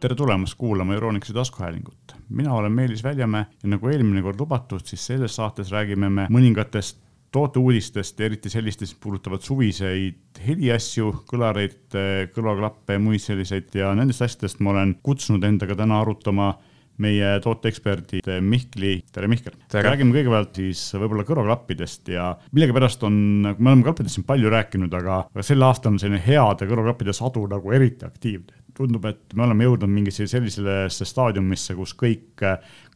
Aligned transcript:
tere 0.00 0.14
tulemast 0.16 0.56
kuulama 0.58 0.94
Euronixi 0.94 1.32
taskuhäälingut. 1.32 2.14
mina 2.28 2.54
olen 2.54 2.72
Meelis 2.72 3.04
Väljamäe 3.04 3.46
ja 3.62 3.68
nagu 3.68 3.88
eelmine 3.88 4.22
kord 4.22 4.40
lubatud, 4.40 4.80
siis 4.84 5.06
selles 5.06 5.36
saates 5.36 5.72
räägime 5.72 6.08
me 6.08 6.26
mõningatest 6.30 6.96
tooteuudistest, 7.32 8.20
eriti 8.20 8.50
sellistest, 8.50 8.94
mis 8.94 9.02
puudutavad 9.02 9.44
suviseid 9.44 10.40
heliasju, 10.46 11.12
kõlareid, 11.30 11.96
kõrvaklappe 12.34 12.96
ja 12.96 13.02
muid 13.02 13.22
selliseid 13.22 13.74
ja 13.76 13.92
nendest 13.94 14.24
asjadest 14.24 14.60
ma 14.60 14.72
olen 14.72 14.96
kutsunud 15.02 15.44
endaga 15.44 15.76
täna 15.76 16.00
arutama 16.00 16.54
meie 17.00 17.32
tooteeksperdid 17.44 18.28
Mihkli, 18.44 18.94
tere 19.12 19.28
Mihkel. 19.30 19.56
räägime 19.72 20.14
kõigepealt 20.14 20.60
siis 20.60 20.82
võib-olla 20.96 21.24
kõrvaklappidest 21.28 22.12
ja 22.14 22.30
millegipärast 22.52 23.04
on, 23.08 23.20
me 23.50 23.72
oleme 23.72 23.86
klappidest 23.86 24.18
siin 24.18 24.26
palju 24.28 24.52
rääkinud, 24.52 24.94
aga, 25.00 25.22
aga 25.30 25.46
sel 25.46 25.66
aastal 25.66 25.94
on 25.94 26.00
selline 26.02 26.22
heade 26.24 26.68
kõrvaklappide 26.70 27.14
sadu 27.16 27.46
nagu 27.50 27.76
eriti 27.76 28.06
aktiivne. 28.08 28.58
Tundub, 28.76 29.04
et 29.10 29.34
me 29.36 29.44
oleme 29.44 29.66
jõudnud 29.66 29.90
mingisse 29.92 30.28
sellisesse 30.30 31.04
staadiumisse, 31.08 31.74
kus 31.76 31.92
kõik 31.98 32.44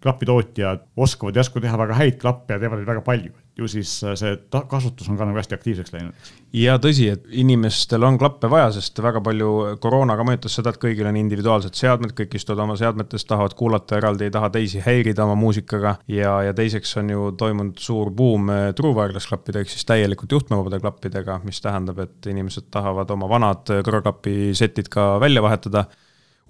klapitootjad 0.04 0.86
oskavad 0.96 1.40
järsku 1.40 1.60
teha 1.64 1.80
väga 1.80 1.98
häid 1.98 2.20
klappe 2.22 2.54
ja 2.54 2.62
teevad 2.62 2.80
neid 2.80 2.92
väga 2.92 3.02
palju 3.04 3.34
ju 3.58 3.68
siis 3.70 3.90
äh, 4.04 4.14
see 4.18 4.34
kasutus 4.70 5.08
on 5.10 5.18
ka 5.18 5.26
nagu 5.28 5.38
hästi 5.38 5.54
aktiivseks 5.54 5.92
läinud. 5.94 6.30
ja 6.58 6.74
tõsi, 6.82 7.06
et 7.14 7.26
inimestel 7.30 8.02
on 8.06 8.18
klappe 8.18 8.50
vaja, 8.50 8.72
sest 8.74 8.98
väga 9.02 9.22
palju 9.24 9.50
koroonaga 9.82 10.26
mõjutas 10.26 10.56
seda, 10.58 10.72
et 10.74 10.80
kõigil 10.82 11.06
on 11.06 11.18
individuaalsed 11.20 11.78
seadmed, 11.78 12.14
kõik 12.18 12.34
istuvad 12.38 12.64
oma 12.66 12.76
seadmetes, 12.80 13.26
tahavad 13.28 13.54
kuulata 13.58 13.98
eraldi, 14.00 14.26
ei 14.26 14.34
taha 14.34 14.50
teisi 14.54 14.82
häirida 14.84 15.26
oma 15.26 15.36
muusikaga. 15.38 15.96
ja, 16.10 16.36
ja 16.48 16.54
teiseks 16.54 16.96
on 17.02 17.10
ju 17.14 17.30
toimunud 17.38 17.78
suur 17.78 18.10
buum 18.10 18.50
äh, 18.50 18.70
true 18.74 18.94
wireless 18.96 19.30
klappide 19.30 19.62
ehk 19.62 19.70
siis 19.70 19.86
täielikult 19.86 20.34
juhtmevabade 20.34 20.82
klappidega, 20.82 21.40
mis 21.44 21.62
tähendab, 21.62 22.02
et 22.02 22.30
inimesed 22.30 22.70
tahavad 22.74 23.10
oma 23.14 23.30
vanad 23.30 23.70
kõrvaklapi 23.86 24.50
setid 24.58 24.90
ka 24.90 25.14
välja 25.22 25.42
vahetada 25.44 25.86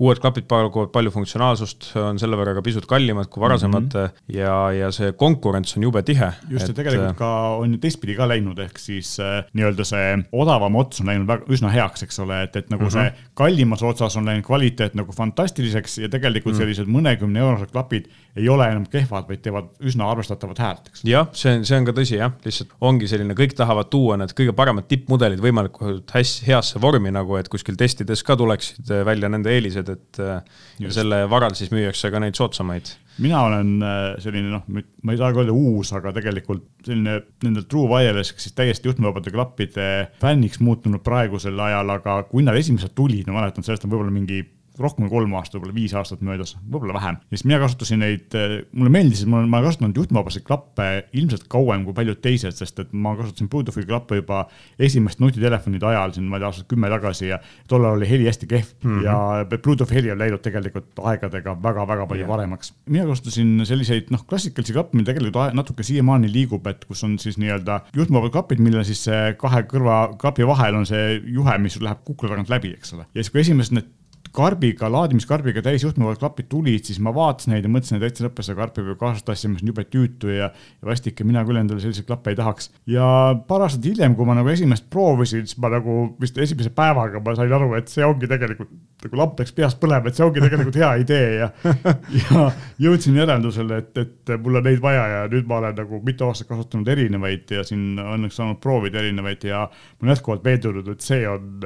uued 0.03 0.19
klapid 0.19 0.49
pakuvad 0.51 0.91
palju 0.95 1.13
funktsionaalsust, 1.15 1.93
on 2.03 2.19
selle 2.19 2.35
võrra 2.39 2.57
ka 2.57 2.63
pisut 2.67 2.87
kallimad 2.91 3.29
kui 3.31 3.43
varasemad 3.45 3.87
mm 3.87 4.09
-hmm. 4.09 4.23
ja, 4.35 4.57
ja 4.75 4.91
see 4.93 5.13
konkurents 5.13 5.77
on 5.77 5.87
jube 5.87 6.03
tihe. 6.03 6.33
just, 6.51 6.69
ja 6.69 6.75
tegelikult 6.75 7.13
äh, 7.13 7.17
ka 7.17 7.31
on 7.63 7.77
ju 7.77 7.79
teistpidi 7.79 8.17
ka 8.19 8.27
läinud, 8.29 8.59
ehk 8.59 8.79
siis 8.79 9.21
äh, 9.21 9.45
nii-öelda 9.53 9.87
see 9.87 10.09
odavam 10.33 10.75
ots 10.83 11.01
on 11.01 11.07
läinud 11.13 11.31
väga, 11.31 11.47
üsna 11.47 11.71
heaks, 11.71 12.03
eks 12.03 12.19
ole, 12.19 12.43
et, 12.43 12.57
et 12.57 12.71
nagu 12.71 12.83
mm 12.83 12.89
-hmm. 12.89 12.93
see 12.93 13.31
kallimas 13.35 13.83
otsas 13.83 14.17
on 14.17 14.27
läinud 14.27 14.45
kvaliteet 14.45 14.95
nagu 14.95 15.13
fantastiliseks 15.13 15.99
ja 15.99 16.09
tegelikult 16.09 16.55
mm 16.55 16.59
-hmm. 16.59 16.63
sellised 16.63 16.91
mõnekümne 16.91 17.39
eurosed 17.39 17.71
klapid 17.71 18.11
ei 18.37 18.49
ole 18.49 18.67
enam 18.67 18.87
kehvad, 18.91 19.29
vaid 19.29 19.43
teevad 19.43 19.71
üsna 19.81 20.11
arvestatavat 20.11 20.59
häält, 20.59 20.89
eks. 20.91 21.05
jah, 21.05 21.29
see 21.33 21.55
on, 21.55 21.65
see 21.65 21.79
on 21.79 21.85
ka 21.85 21.93
tõsi 21.93 22.19
jah, 22.19 22.33
lihtsalt 22.45 22.75
ongi 22.81 23.07
selline, 23.09 23.35
kõik 23.35 23.55
tahavad 23.55 23.87
tuua 23.91 24.17
need 24.17 24.35
kõige 24.35 24.53
paremad 24.53 24.89
tippmudelid 24.91 25.39
võimalikult 25.39 26.11
hästi, 26.11 26.47
heasse 26.47 26.83
vormi 26.83 27.15
nagu, 27.15 27.37
et 27.37 27.49
kuskil 27.49 27.77
testides 27.79 28.23
ka 28.27 28.37
tuleksid 28.37 28.91
välja 29.07 29.29
nende 29.29 29.55
eelised 29.55 29.84
sellised, 29.85 30.19
et 30.19 30.21
äh, 30.21 30.61
Just. 30.81 30.97
selle 30.99 31.25
varal 31.31 31.55
siis 31.59 31.73
müüakse 31.75 32.11
ka 32.13 32.21
neid 32.23 32.39
soodsamaid. 32.39 32.95
mina 33.23 33.45
olen 33.47 33.77
äh, 33.83 34.17
selline 34.23 34.51
noh, 34.51 34.65
ma 34.67 35.15
ei 35.15 35.21
saagi 35.21 35.39
öelda 35.43 35.55
uus, 35.55 35.93
aga 35.95 36.13
tegelikult 36.17 36.65
selline 36.87 37.21
nende 37.45 37.63
True 37.69 37.87
Wireless 37.91 38.35
ehk 38.35 38.43
siis 38.43 38.57
täiesti 38.59 38.91
juhtmevabade 38.91 39.31
klappide 39.35 39.89
fänniks 40.23 40.61
muutunud 40.61 41.05
praegusel 41.05 41.59
ajal, 41.61 41.95
aga 41.95 42.23
kui 42.31 42.43
nad 42.47 42.59
esimesed 42.59 42.95
tulid, 42.97 43.29
ma 43.29 43.41
mäletan, 43.41 43.67
sellest 43.67 43.87
on 43.87 43.95
võib-olla 43.95 44.15
mingi 44.15 44.43
rohkem 44.81 45.07
kui 45.07 45.13
kolm 45.13 45.35
aastat, 45.39 45.59
võib-olla 45.59 45.75
viis 45.77 45.95
aastat 45.95 46.23
möödas, 46.25 46.55
võib-olla 46.63 46.97
vähem. 46.97 47.19
ja 47.23 47.37
siis 47.37 47.45
mina 47.47 47.61
kasutasin 47.63 48.01
neid, 48.03 48.37
mulle 48.73 48.93
meeldis, 48.93 49.25
ma 49.27 49.39
olen, 49.41 49.51
ma 49.51 49.61
olen 49.61 49.71
kasutanud 49.71 50.01
juhtmevabaseid 50.01 50.47
klappe 50.47 50.89
ilmselt 51.15 51.47
kauem 51.53 51.85
kui 51.87 51.95
paljud 51.97 52.21
teised, 52.25 52.57
sest 52.59 52.81
et 52.83 52.93
ma 52.93 53.15
kasutasin 53.19 53.51
Bluetoothi 53.53 53.87
klappe 53.89 54.19
juba 54.19 54.45
esimest 54.79 55.23
nutitelefonide 55.23 55.89
ajal 55.93 56.17
siin, 56.17 56.27
ma 56.31 56.39
ei 56.39 56.45
tea, 56.45 56.51
aastat 56.51 56.69
kümme 56.71 56.91
tagasi 56.93 57.31
ja 57.31 57.39
tollal 57.71 57.99
oli 57.99 58.09
heli 58.11 58.27
hästi 58.29 58.51
kehv 58.51 58.73
mm 58.83 58.91
-hmm. 58.91 59.05
ja 59.05 59.59
Bluetoothi 59.59 59.99
heli 60.01 60.13
on 60.13 60.19
läinud 60.19 60.43
tegelikult 60.43 61.03
aegadega 61.13 61.57
väga-väga 61.63 62.07
palju 62.07 62.27
yeah. 62.27 62.35
paremaks. 62.35 62.75
mina 62.87 63.07
kasutasin 63.07 63.67
selliseid 63.67 64.11
noh, 64.11 64.27
klassikalisi 64.27 64.73
klappe, 64.73 64.97
mida 64.97 65.13
tegelikult 65.13 65.55
natuke 65.55 65.83
siiamaani 65.83 66.33
liigub, 66.33 66.67
et 66.67 66.85
kus 66.85 67.05
on 67.05 67.19
siis 67.19 67.39
nii-öelda 67.39 67.81
juhtmevabad 67.97 68.33
klapid, 68.33 68.59
millel 68.59 68.85
siis 68.85 69.07
kahe 69.39 69.63
kõrva 69.71 70.17
klapi 70.19 70.47
vahel 70.47 70.75
on 70.75 70.87
see 70.87 71.21
juhe, 71.25 71.59
mis 71.59 71.81
läheb 71.81 72.03
kukla 72.05 72.35
tagant 72.35 72.51
läbi, 72.51 72.75
eks 72.79 72.95
ole. 72.95 73.07
ja 73.15 73.23
siis, 73.23 73.31
kui 73.31 73.41
esimesed 73.45 73.75
need 73.75 73.93
karbiga, 74.35 74.89
laadimiskarbiga 74.91 75.63
täis 75.65 75.85
juhtmevad 75.85 76.19
klapid 76.21 76.49
tulid, 76.51 76.85
siis 76.87 76.99
ma 77.03 77.13
vaatasin 77.15 77.55
neid 77.55 77.67
ja 77.67 77.71
mõtlesin, 77.71 77.99
et 77.99 78.07
täitsa 78.09 78.27
lõppes, 78.27 78.51
aga 78.51 78.65
karbiga 78.65 78.97
kaasas 79.01 79.27
tassima, 79.27 79.59
see 79.59 79.67
on 79.67 79.73
jube 79.73 79.85
tüütu 79.91 80.33
ja, 80.33 80.49
ja 80.51 80.89
vastik 80.89 81.21
ja 81.21 81.27
mina 81.29 81.45
küll 81.47 81.61
endale 81.61 81.83
selliseid 81.83 82.09
klappe 82.09 82.35
ei 82.35 82.39
tahaks. 82.39 82.71
ja 82.91 83.07
paar 83.49 83.67
aastat 83.67 83.87
hiljem, 83.87 84.17
kui 84.19 84.27
ma 84.29 84.37
nagu 84.39 84.51
esimest 84.51 84.89
proovisin, 84.93 85.47
siis 85.47 85.61
ma 85.63 85.71
nagu 85.77 85.99
vist 86.21 86.39
esimese 86.43 86.73
päevaga 86.75 87.23
ma 87.25 87.37
sain 87.39 87.55
aru, 87.59 87.73
et 87.79 87.93
see 87.93 88.07
ongi 88.07 88.31
tegelikult 88.31 88.73
nagu 89.05 89.21
lamp 89.21 89.41
läks 89.41 89.55
peast 89.55 89.81
põlema, 89.83 90.09
et 90.09 90.19
see 90.19 90.27
ongi 90.27 90.43
tegelikult 90.43 90.79
hea 90.81 90.93
idee 91.05 91.29
ja, 91.39 91.51
ja 92.23 92.47
jõudsin 92.87 93.19
järeldusele, 93.21 93.83
et, 93.85 94.03
et 94.03 94.35
mul 94.43 94.61
on 94.61 94.67
neid 94.67 94.83
vaja 94.83 95.05
ja 95.13 95.21
nüüd 95.31 95.47
ma 95.51 95.61
olen 95.61 95.77
nagu 95.79 96.01
mitu 96.07 96.27
aastat 96.29 96.51
kasutanud 96.51 96.89
erinevaid 96.95 97.55
ja 97.55 97.67
siin 97.67 98.01
õnneks 98.01 98.41
saanud 98.41 98.63
proovida 98.65 99.03
erinevaid 99.03 99.47
ja 99.47 99.67
ma 99.69 100.07
olen 100.07 100.17
jätkuvalt 100.17 100.45
veendunud, 100.47 100.91
et 100.95 101.05
see 101.05 101.23
on 101.29 101.63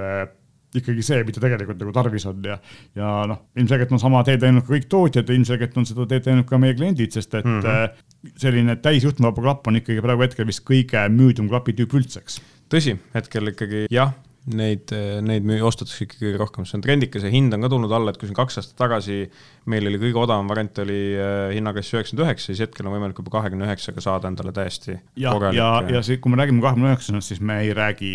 ikkagi 0.77 1.05
see, 1.05 1.23
mida 1.25 1.41
tegelikult 1.41 1.81
nagu 1.81 1.95
tarvis 1.97 2.27
on 2.29 2.45
ja, 2.45 2.59
ja 2.99 3.13
noh, 3.31 3.41
ilmselgelt 3.57 3.95
on 3.97 4.03
sama 4.03 4.21
teed 4.27 4.45
läinud 4.45 4.67
ka 4.67 4.75
kõik 4.75 4.89
tootjad 4.93 5.31
ja 5.31 5.39
ilmselgelt 5.39 5.79
on 5.81 5.89
seda 5.89 6.07
teed 6.11 6.29
läinud 6.29 6.49
ka 6.49 6.61
meie 6.61 6.77
kliendid, 6.77 7.15
sest 7.15 7.35
et 7.41 7.47
mm 7.47 7.61
-hmm. 7.65 8.33
selline 8.37 8.77
täisjuhtmevaba 8.85 9.43
klapp 9.43 9.67
on 9.71 9.81
ikkagi 9.81 10.05
praegu 10.05 10.27
hetkel 10.27 10.47
vist 10.47 10.65
kõige 10.69 11.09
müüdum 11.09 11.49
klapitüüp 11.49 11.95
üldse, 11.95 12.21
eks. 12.21 12.41
tõsi, 12.69 12.99
hetkel 13.15 13.55
ikkagi 13.55 13.87
jah, 13.91 14.13
neid, 14.57 14.93
neid 15.25 15.49
ostetakse 15.65 16.07
ikkagi 16.07 16.29
kõige 16.29 16.41
rohkem, 16.41 16.67
see 16.69 16.79
on 16.79 16.85
trendikas 16.85 17.27
ja 17.27 17.33
hind 17.33 17.55
on 17.55 17.65
ka 17.65 17.71
tulnud 17.73 17.93
alla, 17.95 18.13
et 18.13 18.21
kui 18.21 18.31
siin 18.31 18.39
kaks 18.39 18.61
aastat 18.61 18.79
tagasi 18.81 19.25
meil 19.69 19.89
oli 19.91 20.01
kõige 20.01 20.21
odavam 20.23 20.49
variant 20.51 20.81
oli 20.83 20.99
äh, 21.15 21.49
hinnaklass 21.57 21.95
üheksakümmend 21.95 22.25
üheksa, 22.27 22.51
siis 22.51 22.63
hetkel 22.65 22.89
on 22.89 22.95
võimalik 22.97 23.19
juba 23.21 23.35
kahekümne 23.39 23.67
üheksaga 23.69 24.05
saada 24.05 24.31
endale 24.31 24.53
täiesti 24.57 24.95
ja, 24.95 25.33
korralik. 25.33 25.59
ja, 25.59 25.73
ja, 25.83 25.97
ja 25.99 26.05
see, 26.07 26.21
kui 26.23 26.33
me 26.33 26.41
räägime 26.41 26.63
kahekümne 26.65 26.93
üheksandast, 26.93 27.33
siis 27.33 27.43
me 27.45 27.61
ei 27.65 27.75
räägi 27.77 28.13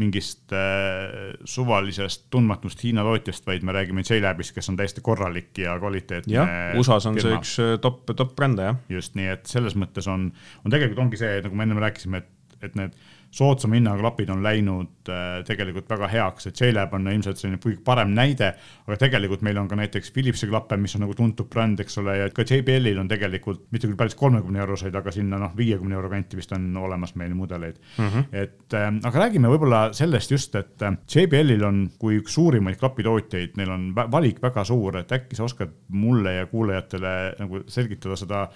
mingist 0.00 0.52
äh, 0.52 1.34
suvalisest 1.48 2.26
tundmatust 2.32 2.84
Hiina 2.84 3.04
tootjast, 3.06 3.46
vaid 3.48 3.64
me 3.64 3.74
räägime 3.76 4.04
JLabist, 4.04 4.54
kes 4.56 4.68
on 4.72 4.78
täiesti 4.80 5.04
korralik 5.04 5.56
ja 5.60 5.78
kvaliteetne. 5.80 6.32
jah, 6.32 6.54
USA-s 6.76 7.08
on 7.08 7.16
firma. 7.16 7.28
see 7.28 7.40
üks 7.40 7.56
äh, 7.64 7.74
top, 7.82 8.04
top 8.12 8.34
brände, 8.36 8.70
jah. 8.70 8.80
just 8.92 9.16
nii, 9.18 9.30
et 9.36 9.48
selles 9.50 9.76
mõttes 9.78 10.08
on, 10.12 10.30
on 10.64 10.72
tegelikult 10.72 11.06
ongi 11.06 11.20
see, 11.20 11.40
nagu 11.44 11.56
me 11.56 11.68
ennem 11.68 11.80
rääkisime, 11.84 12.24
et, 12.24 12.58
et 12.68 12.76
need 12.78 12.96
soodsama 13.36 13.76
hinnaga 13.76 14.00
klapid 14.00 14.30
on 14.32 14.42
läinud 14.44 15.10
äh, 15.12 15.40
tegelikult 15.46 15.88
väga 15.90 16.08
heaks, 16.10 16.48
et 16.48 16.60
JLab 16.60 16.94
on 16.96 17.08
ilmselt 17.10 17.40
selline 17.40 17.60
kõige 17.62 17.82
parem 17.84 18.14
näide, 18.16 18.52
aga 18.86 18.98
tegelikult 19.00 19.42
meil 19.46 19.58
on 19.60 19.68
ka 19.68 19.76
näiteks 19.78 20.12
Philipsi 20.14 20.48
klappe, 20.48 20.78
mis 20.80 20.96
on 20.96 21.04
nagu 21.04 21.16
tuntud 21.16 21.48
bränd, 21.52 21.80
eks 21.84 22.00
ole, 22.00 22.16
ja 22.22 22.28
ka 22.34 22.46
JBL-il 22.46 23.00
on 23.02 23.10
tegelikult 23.10 23.66
mitte 23.74 23.90
küll 23.90 23.98
päris 23.98 24.16
kolmekümne 24.18 24.62
euroseid, 24.64 24.96
aga 24.96 25.12
sinna 25.14 25.40
noh, 25.42 25.52
viiekümne 25.56 25.98
euro 25.98 26.10
kanti 26.12 26.38
vist 26.38 26.54
on 26.56 26.68
olemas 26.80 27.12
meil 27.20 27.34
mudeleid 27.36 27.76
mm. 27.98 28.06
-hmm. 28.06 28.28
et 28.32 28.76
äh, 28.78 28.88
aga 29.10 29.24
räägime 29.26 29.50
võib-olla 29.52 29.82
sellest 29.96 30.32
just, 30.32 30.54
et 30.54 30.82
äh, 30.82 30.96
JBL-il 31.14 31.64
on 31.64 31.82
kui 31.98 32.20
üks 32.22 32.38
suurimaid 32.38 32.78
klapitootjaid, 32.80 33.56
neil 33.60 33.74
on 33.74 33.90
valik 33.94 34.40
väga 34.42 34.64
suur, 34.64 34.96
et 35.02 35.12
äkki 35.12 35.36
sa 35.36 35.44
oskad 35.44 35.74
mulle 35.88 36.38
ja 36.40 36.46
kuulajatele 36.46 37.12
nagu 37.38 37.60
selgitada 37.68 38.16
seda 38.16 38.46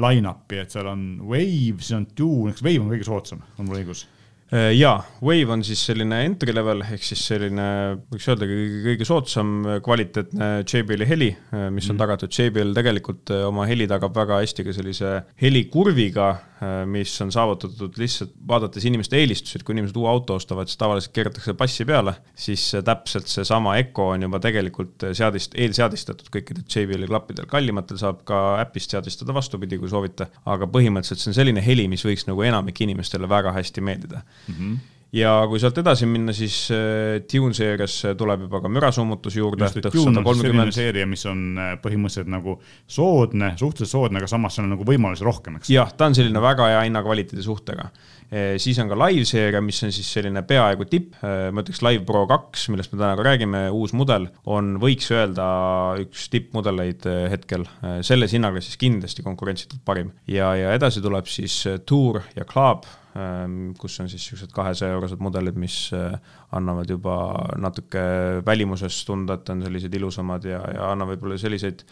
line-up'i, 0.00 0.60
et 0.62 0.70
seal 0.70 0.86
on 0.86 1.04
Wave, 1.26 1.82
siis 1.82 1.96
on 1.98 2.06
Tune, 2.14 2.54
eks 2.54 2.62
Wave 2.62 2.80
on 2.80 2.90
kõige 2.92 3.06
soodsam, 3.06 3.44
on 3.58 3.68
mul 3.68 3.82
õigus 3.82 4.06
jaa, 4.50 4.96
Wave 5.22 5.52
on 5.54 5.60
siis 5.62 5.82
selline 5.86 6.16
entry 6.26 6.50
level 6.54 6.82
ehk 6.82 7.04
siis 7.06 7.20
selline, 7.30 7.64
võiks 8.10 8.26
öelda, 8.32 8.48
kõige, 8.50 8.80
kõige 8.88 9.06
soodsam 9.06 9.52
kvaliteetne 9.84 10.48
JBL-i 10.64 11.06
heli, 11.06 11.28
äh, 11.54 11.68
mis 11.70 11.86
on 11.90 11.94
mm. 11.94 12.00
tagatud. 12.02 12.34
JBL 12.34 12.74
tegelikult 12.74 13.30
äh, 13.34 13.44
oma 13.46 13.66
heli 13.70 13.86
tagab 13.90 14.16
väga 14.16 14.40
hästi 14.42 14.66
ka 14.66 14.74
sellise 14.74 15.12
helikurviga, 15.42 16.30
mis 16.92 17.14
on 17.24 17.30
saavutatud 17.32 17.94
lihtsalt 17.96 18.34
vaadates 18.48 18.84
inimeste 18.84 19.16
eelistusi, 19.16 19.56
et 19.56 19.62
kui 19.64 19.72
inimesed 19.72 19.96
uue 19.96 20.10
auto 20.10 20.34
ostavad, 20.36 20.68
siis 20.68 20.76
tavaliselt 20.76 21.14
keeratakse 21.16 21.54
passi 21.56 21.86
peale, 21.88 22.12
siis 22.36 22.66
täpselt 22.84 23.30
seesama 23.32 23.78
Eco 23.80 24.10
on 24.12 24.26
juba 24.26 24.42
tegelikult 24.44 25.06
seadist, 25.16 25.56
eelseadistatud 25.56 26.28
kõikidel 26.34 26.66
JBL-i 26.66 27.08
klappidel. 27.08 27.48
kallimatel 27.48 27.96
saab 28.02 28.20
ka 28.28 28.42
äpist 28.60 28.92
seadistada 28.92 29.32
vastupidi, 29.32 29.78
kui 29.80 29.88
soovite, 29.88 30.28
aga 30.44 30.68
põhimõtteliselt 30.68 31.24
see 31.24 31.32
on 31.32 31.38
selline 31.38 31.64
heli, 31.64 31.88
mis 31.88 32.04
võiks 32.04 32.28
nagu 32.28 32.44
enamik 32.44 32.84
inimestele 32.84 33.30
väga 33.30 33.56
hästi 33.56 33.86
meeldida 33.88 34.20
mm. 34.48 34.54
-hmm 34.54 34.78
ja 35.14 35.32
kui 35.50 35.60
sealt 35.62 35.78
edasi 35.82 36.06
minna, 36.08 36.34
siis 36.36 36.56
äh, 36.74 37.18
Dune 37.30 37.54
seerias 37.56 37.96
tuleb 38.18 38.46
juba 38.46 38.60
ka 38.62 38.70
mürasummutus 38.72 39.36
juurde. 39.38 39.66
Dune 39.90 40.22
on 40.22 40.38
selline 40.38 40.70
seeria, 40.74 41.08
mis 41.10 41.24
on 41.30 41.42
äh, 41.58 41.72
põhimõtteliselt 41.82 42.30
nagu 42.30 42.56
soodne, 42.86 43.52
suhteliselt 43.60 43.96
soodne, 43.96 44.22
aga 44.22 44.30
samas 44.30 44.56
seal 44.56 44.68
on 44.68 44.76
nagu 44.76 44.86
võimalusi 44.86 45.26
rohkem, 45.26 45.58
eks. 45.58 45.72
jah, 45.74 45.90
ta 45.96 46.10
on 46.10 46.16
selline 46.18 46.42
väga 46.42 46.70
hea 46.70 46.86
hinna-kvaliteedi 46.86 47.44
suhtega. 47.44 47.88
Äh, 48.30 48.54
siis 48.62 48.78
on 48.82 48.92
ka 48.92 48.98
live 49.02 49.26
seeria, 49.26 49.62
mis 49.64 49.82
on 49.86 49.94
siis 49.94 50.12
selline 50.14 50.44
peaaegu 50.46 50.86
tipp, 50.90 51.18
ma 51.20 51.64
ütleks 51.64 51.82
Live 51.82 52.06
Pro 52.06 52.22
kaks, 52.30 52.68
millest 52.70 52.94
me 52.94 53.00
täna 53.00 53.16
ka 53.18 53.26
räägime, 53.26 53.64
uus 53.74 53.94
mudel, 53.98 54.28
on, 54.46 54.76
võiks 54.82 55.10
öelda, 55.14 55.48
üks 56.04 56.28
tippmudeleid 56.30 57.08
hetkel. 57.32 57.66
selles 58.06 58.36
hinnaklassis 58.36 58.78
kindlasti 58.80 59.24
konkurentsitult 59.26 59.82
parim 59.84 60.14
ja, 60.30 60.52
ja 60.58 60.72
edasi 60.76 61.02
tuleb 61.02 61.26
siis 61.30 61.64
Tour 61.88 62.22
ja 62.36 62.46
Club 62.48 62.86
kus 63.78 63.96
on 64.00 64.08
siis 64.08 64.22
niisugused 64.22 64.52
kahesaja 64.54 64.94
eurosed 64.94 65.22
mudelid, 65.22 65.56
mis 65.58 65.90
äh, 65.96 66.14
annavad 66.54 66.90
juba 66.90 67.16
natuke 67.58 68.02
välimuses 68.46 69.02
tunda, 69.08 69.34
et 69.34 69.50
on 69.50 69.64
sellised 69.66 69.94
ilusamad 69.98 70.46
ja, 70.46 70.60
ja 70.74 70.92
annavad 70.92 71.18
võib-olla 71.18 71.40
selliseid 71.40 71.82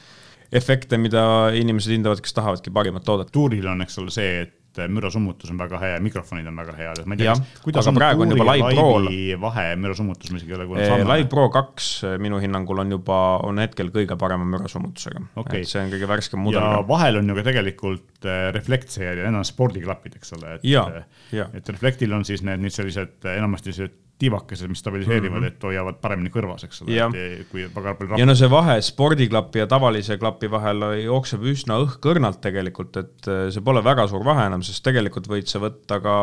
efekte, 0.55 0.99
mida 1.01 1.23
inimesed 1.59 1.93
hindavad, 1.97 2.23
kes 2.25 2.37
tahavadki 2.37 2.71
parimat 2.71 3.05
toodet. 3.05 3.33
tuuril 3.35 3.67
on, 3.67 3.83
eks 3.85 3.99
ole, 3.99 4.15
see, 4.15 4.45
et 4.47 4.55
mürasummutus 4.93 5.51
on 5.53 5.59
väga 5.61 5.81
hea 5.83 5.97
ja 5.97 6.03
mikrofonid 6.05 6.47
on 6.51 6.61
väga 6.61 6.77
head, 6.79 7.03
et 7.03 7.09
ma 7.11 7.17
ei 7.17 7.25
tea, 7.25 7.35
kuidas 7.65 7.91
on 7.91 7.99
praegu 7.99 8.25
on 8.25 8.35
juba 8.35 8.47
Live 8.53 8.73
Prol. 8.77 9.09
Vahe 9.43 9.67
mürasummutus, 9.81 10.33
ma 10.33 10.41
isegi 10.41 10.55
ei 10.55 10.59
ole 10.59 10.69
kuulnud 10.71 10.89
samme. 10.89 11.09
Live 11.13 11.29
Pro 11.33 11.49
kaks 11.55 11.91
minu 12.23 12.41
hinnangul 12.43 12.85
on 12.85 12.97
juba, 12.99 13.21
on 13.49 13.63
hetkel 13.63 13.93
kõige 13.95 14.19
parema 14.21 14.47
mürasummutusega. 14.57 15.25
Okay.. 15.43 15.65
et 15.65 15.73
see 15.73 15.83
on 15.83 15.93
kõige 15.93 16.11
värskem 16.11 16.43
mudel. 16.45 16.63
ja 16.63 16.83
vahel 16.89 17.21
on 17.23 17.33
ju 17.33 17.39
ka 17.39 17.47
tegelikult 17.51 18.29
äh, 18.29 18.49
reflektseerijad 18.55 19.25
ja 19.25 19.31
need 19.33 19.43
on 19.43 19.49
spordiklapid, 19.49 20.19
eks 20.21 20.37
ole, 20.39 20.59
et, 20.59 20.69
äh, 20.69 21.57
et 21.59 21.73
Reflectil 21.75 22.15
on 22.15 22.27
siis 22.29 22.45
need 22.47 22.63
nüüd 22.63 22.75
sellised 22.75 23.27
enamasti 23.35 23.75
sellised 23.75 24.05
tiivakesed, 24.19 24.71
mis 24.71 24.81
stabiliseerivad 24.83 25.39
mm, 25.39 25.45
-hmm. 25.45 25.57
et 25.57 25.67
hoiavad 25.69 26.01
paremini 26.03 26.31
kõrvas, 26.35 26.65
eks 26.67 26.83
ole, 26.83 27.11
kui 27.51 27.69
pagar 27.75 27.95
palju 27.99 28.11
rappa. 28.11 28.21
ja 28.21 28.27
no 28.27 28.35
see 28.39 28.51
vahe 28.51 28.79
spordiklapi 28.83 29.63
ja 29.63 29.67
tavalise 29.71 30.19
klapi 30.19 30.51
vahel 30.51 30.83
jookseb 31.05 31.47
üsna 31.53 31.79
õhkõrnalt 31.85 32.41
tegelikult, 32.43 32.97
et 32.97 33.31
äh, 33.31 33.47
see 33.55 33.65
pole 33.65 33.85
väga 33.85 34.09
suur 34.11 34.25
vahe 34.27 34.49
enam, 34.51 34.65
sest 34.67 34.85
tegelikult 34.85 35.31
võid 35.31 35.47
sa 35.51 35.63
võtta 35.63 36.01
ka 36.03 36.17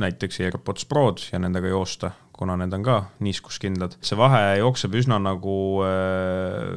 näiteks 0.00 0.40
AirPods 0.46 0.86
Prod 0.88 1.22
ja 1.32 1.38
nendega 1.42 1.68
joosta, 1.68 2.12
kuna 2.40 2.56
need 2.56 2.72
on 2.72 2.84
ka 2.84 2.96
niiskuskindlad. 3.20 3.98
see 4.04 4.16
vahe 4.16 4.56
jookseb 4.62 4.94
üsna 4.96 5.18
nagu 5.20 5.56
äh, 5.84 6.70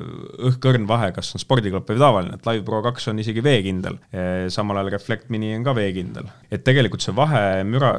õhkõrn 0.50 0.88
vahe, 0.90 1.14
kas 1.16 1.32
on 1.38 1.44
spordiklapp 1.44 1.88
või 1.90 2.02
tavaline, 2.02 2.38
et 2.38 2.50
Live 2.50 2.66
Pro 2.68 2.82
kaks 2.84 3.08
on 3.12 3.22
isegi 3.24 3.44
veekindel. 3.44 4.00
samal 4.54 4.82
ajal 4.82 4.92
Reflect 4.98 5.32
Mini 5.34 5.54
on 5.56 5.64
ka 5.64 5.76
veekindel. 5.78 6.28
et 6.52 6.66
tegelikult 6.68 7.06
see 7.06 7.16
vahe 7.16 7.64
müra, 7.68 7.94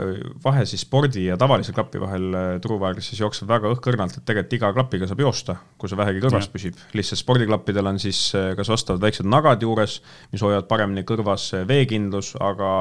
vahe 0.44 0.66
siis 0.68 0.84
spordi 0.84 1.26
ja 1.30 1.38
tavalise 1.40 1.72
klapi 1.72 2.02
vahel 2.02 2.28
äh, 2.36 2.48
Truewire'is 2.64 3.12
jookseb 3.16 3.48
väga 3.48 3.72
õhkõrnalt, 3.72 4.18
et 4.18 4.26
tegelikult 4.28 4.58
iga 4.58 4.72
klapiga 4.76 5.08
saab 5.08 5.24
joosta, 5.24 5.56
kui 5.78 5.90
see 5.90 5.98
vähegi 5.98 6.22
kõrvas 6.24 6.48
ja. 6.48 6.52
püsib. 6.52 6.84
lihtsalt 6.96 7.22
spordiklappidel 7.22 7.92
on 7.94 8.02
siis 8.02 8.26
äh, 8.36 8.52
kas 8.58 8.72
vastavad 8.72 9.02
väiksed 9.04 9.28
nagad 9.28 9.64
juures, 9.64 10.00
mis 10.34 10.44
hoiavad 10.44 10.68
paremini 10.68 11.06
kõrvas 11.08 11.50
veekindlus, 11.68 12.34
aga 12.44 12.74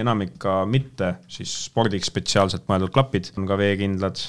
enamik 0.00 0.36
ka 0.42 0.62
mitte 0.68 1.14
siis 1.30 1.52
spordiks 1.66 2.08
spetsiaalselt 2.10 2.66
mõeldud 2.70 2.92
klapid 2.94 3.30
on 3.38 3.46
ka 3.48 3.56
veekindlad, 3.60 4.20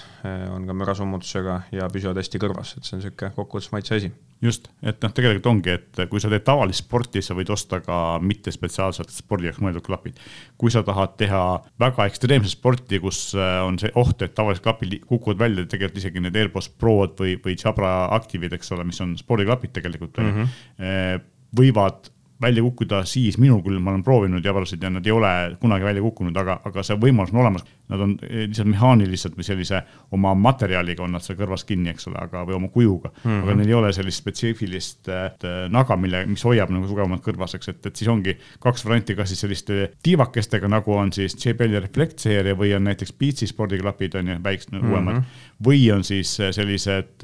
on 0.53 0.65
ka 0.67 0.75
mürasummutusega 0.77 1.57
ja 1.75 1.89
püsivad 1.91 2.19
hästi 2.19 2.41
kõrvas, 2.41 2.75
et 2.75 2.87
see 2.87 2.95
on 2.97 3.01
niisugune 3.01 3.31
kokkuvõttes 3.37 3.71
maitse 3.73 3.97
asi. 3.97 4.11
just, 4.43 4.67
et 4.83 4.99
noh, 5.01 5.13
tegelikult 5.15 5.47
ongi, 5.49 5.73
et 5.73 6.01
kui 6.11 6.21
sa 6.21 6.29
teed 6.29 6.43
tavalist 6.45 6.83
sporti, 6.83 7.23
sa 7.25 7.37
võid 7.37 7.49
osta 7.53 7.79
ka 7.81 7.99
mitte 8.21 8.51
spetsiaalselt 8.53 9.13
spordi 9.13 9.49
jaoks 9.49 9.61
mõeldud 9.63 9.85
klapid. 9.85 10.19
kui 10.57 10.73
sa 10.73 10.83
tahad 10.85 11.15
teha 11.17 11.43
väga 11.81 12.09
ekstreemset 12.11 12.57
sporti, 12.57 12.99
kus 13.03 13.21
äh, 13.37 13.59
on 13.65 13.79
see 13.81 13.93
oht, 13.95 14.21
et 14.21 14.35
tavalised 14.37 14.63
klapid 14.65 14.99
kukuvad 15.05 15.39
välja, 15.45 15.65
tegelikult 15.69 16.01
isegi 16.03 16.23
need 16.23 16.35
AirPods 16.35 16.69
Prod 16.79 17.15
või, 17.21 17.37
või 17.41 17.57
Jabra 17.57 17.95
Active'id, 18.17 18.53
eks 18.57 18.75
ole, 18.75 18.87
mis 18.87 19.01
on 19.01 19.15
spordiklapid 19.19 19.73
tegelikult 19.79 20.19
mm, 20.21 20.35
-hmm. 20.35 21.31
võivad 21.55 22.11
välja 22.41 22.63
kukkuda 22.63 23.03
siis, 23.07 23.37
minul 23.39 23.61
küll, 23.63 23.79
ma 23.79 23.93
olen 23.93 24.03
proovinud 24.03 24.45
jabarasid 24.45 24.83
ja 24.83 24.89
nad 24.91 25.05
ei 25.07 25.13
ole 25.15 25.31
kunagi 25.61 25.87
välja 25.87 26.03
kukkunud, 26.03 26.35
aga, 26.37 26.57
aga 26.67 26.83
see 26.83 26.97
võimalus 26.99 27.31
on 27.31 27.41
olemas. 27.45 27.63
Nad 27.85 28.01
on 28.01 28.15
lihtsalt 28.17 28.67
mehaaniliselt 28.71 29.35
või 29.37 29.45
sellise 29.45 29.81
oma 30.15 30.33
materjaliga 30.35 31.03
on 31.05 31.13
nad 31.15 31.23
seal 31.23 31.37
kõrvas 31.37 31.63
kinni, 31.69 31.91
eks 31.93 32.09
ole, 32.09 32.17
aga, 32.19 32.41
või 32.47 32.57
oma 32.57 32.69
kujuga 32.73 33.11
mm. 33.11 33.19
-hmm. 33.23 33.43
aga 33.43 33.55
neil 33.59 33.69
ei 33.69 33.77
ole 33.77 33.91
sellist 33.93 34.23
spetsiifilist 34.23 35.11
et, 35.13 35.45
naga, 35.69 35.95
mille, 35.95 36.23
mis 36.25 36.43
hoiab 36.43 36.73
nagu 36.73 36.89
tugevamalt 36.89 37.23
kõrvas, 37.23 37.55
eks, 37.55 37.69
et, 37.71 37.85
et 37.85 38.01
siis 38.01 38.09
ongi 38.11 38.35
kaks 38.63 38.85
varianti, 38.85 39.15
kas 39.15 39.29
siis 39.31 39.45
selliste 39.45 39.91
tiivakestega, 40.03 40.67
nagu 40.71 40.97
on 40.97 41.13
siis 41.13 41.37
JBL-i 41.37 41.83
Reflect 41.85 42.25
seeria 42.25 42.57
või 42.57 42.73
on 42.75 42.89
näiteks 42.89 43.13
Beatsi 43.19 43.47
spordiklapid 43.47 44.17
on 44.19 44.33
ju, 44.33 44.39
väiksed 44.43 44.73
mm, 44.73 44.81
-hmm. 44.81 44.91
uuemad. 44.91 45.23
või 45.65 45.85
on 45.93 46.03
siis 46.03 46.35
sellised 46.35 47.23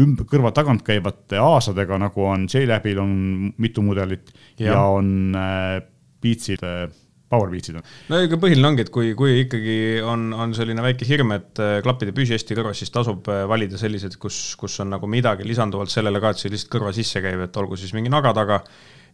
ümber, 0.00 0.26
kõrva 0.30 0.50
tagant 0.54 0.82
käivate 0.86 1.38
aasadega, 1.38 1.98
nagu 2.02 2.26
on 2.26 2.48
J-Labil 2.50 3.00
on 3.02 3.16
mitu 3.62 3.82
mudelit 3.86 4.32
ja, 4.58 4.72
ja 4.72 4.84
on 4.90 5.36
äh, 5.38 5.80
Beatsid 6.24 6.64
äh, 6.66 6.88
Powerbeatsid 7.34 7.78
on. 7.78 7.84
no 8.10 8.18
ega 8.22 8.38
põhiline 8.40 8.68
ongi, 8.68 8.84
et 8.84 8.90
kui, 8.94 9.12
kui 9.18 9.38
ikkagi 9.42 9.76
on, 10.06 10.28
on 10.36 10.54
selline 10.56 10.82
väike 10.84 11.06
hirm, 11.08 11.34
et 11.36 11.62
äh, 11.62 11.76
klappid 11.84 12.10
ei 12.10 12.16
püsi 12.16 12.36
hästi 12.36 12.58
kõrvas, 12.58 12.82
siis 12.82 12.92
tasub 12.94 13.30
äh, 13.32 13.44
valida 13.50 13.80
sellised, 13.80 14.18
kus, 14.20 14.40
kus 14.60 14.76
on 14.84 14.92
nagu 14.94 15.08
midagi 15.10 15.46
lisanduvalt 15.48 15.92
sellele 15.92 16.22
ka, 16.22 16.34
et 16.34 16.42
see 16.42 16.52
lihtsalt 16.52 16.74
kõrva 16.74 16.92
sisse 16.96 17.22
käib, 17.24 17.46
et 17.46 17.60
olgu 17.60 17.78
siis 17.80 17.94
mingi 17.96 18.12
naga 18.12 18.34
taga. 18.36 18.60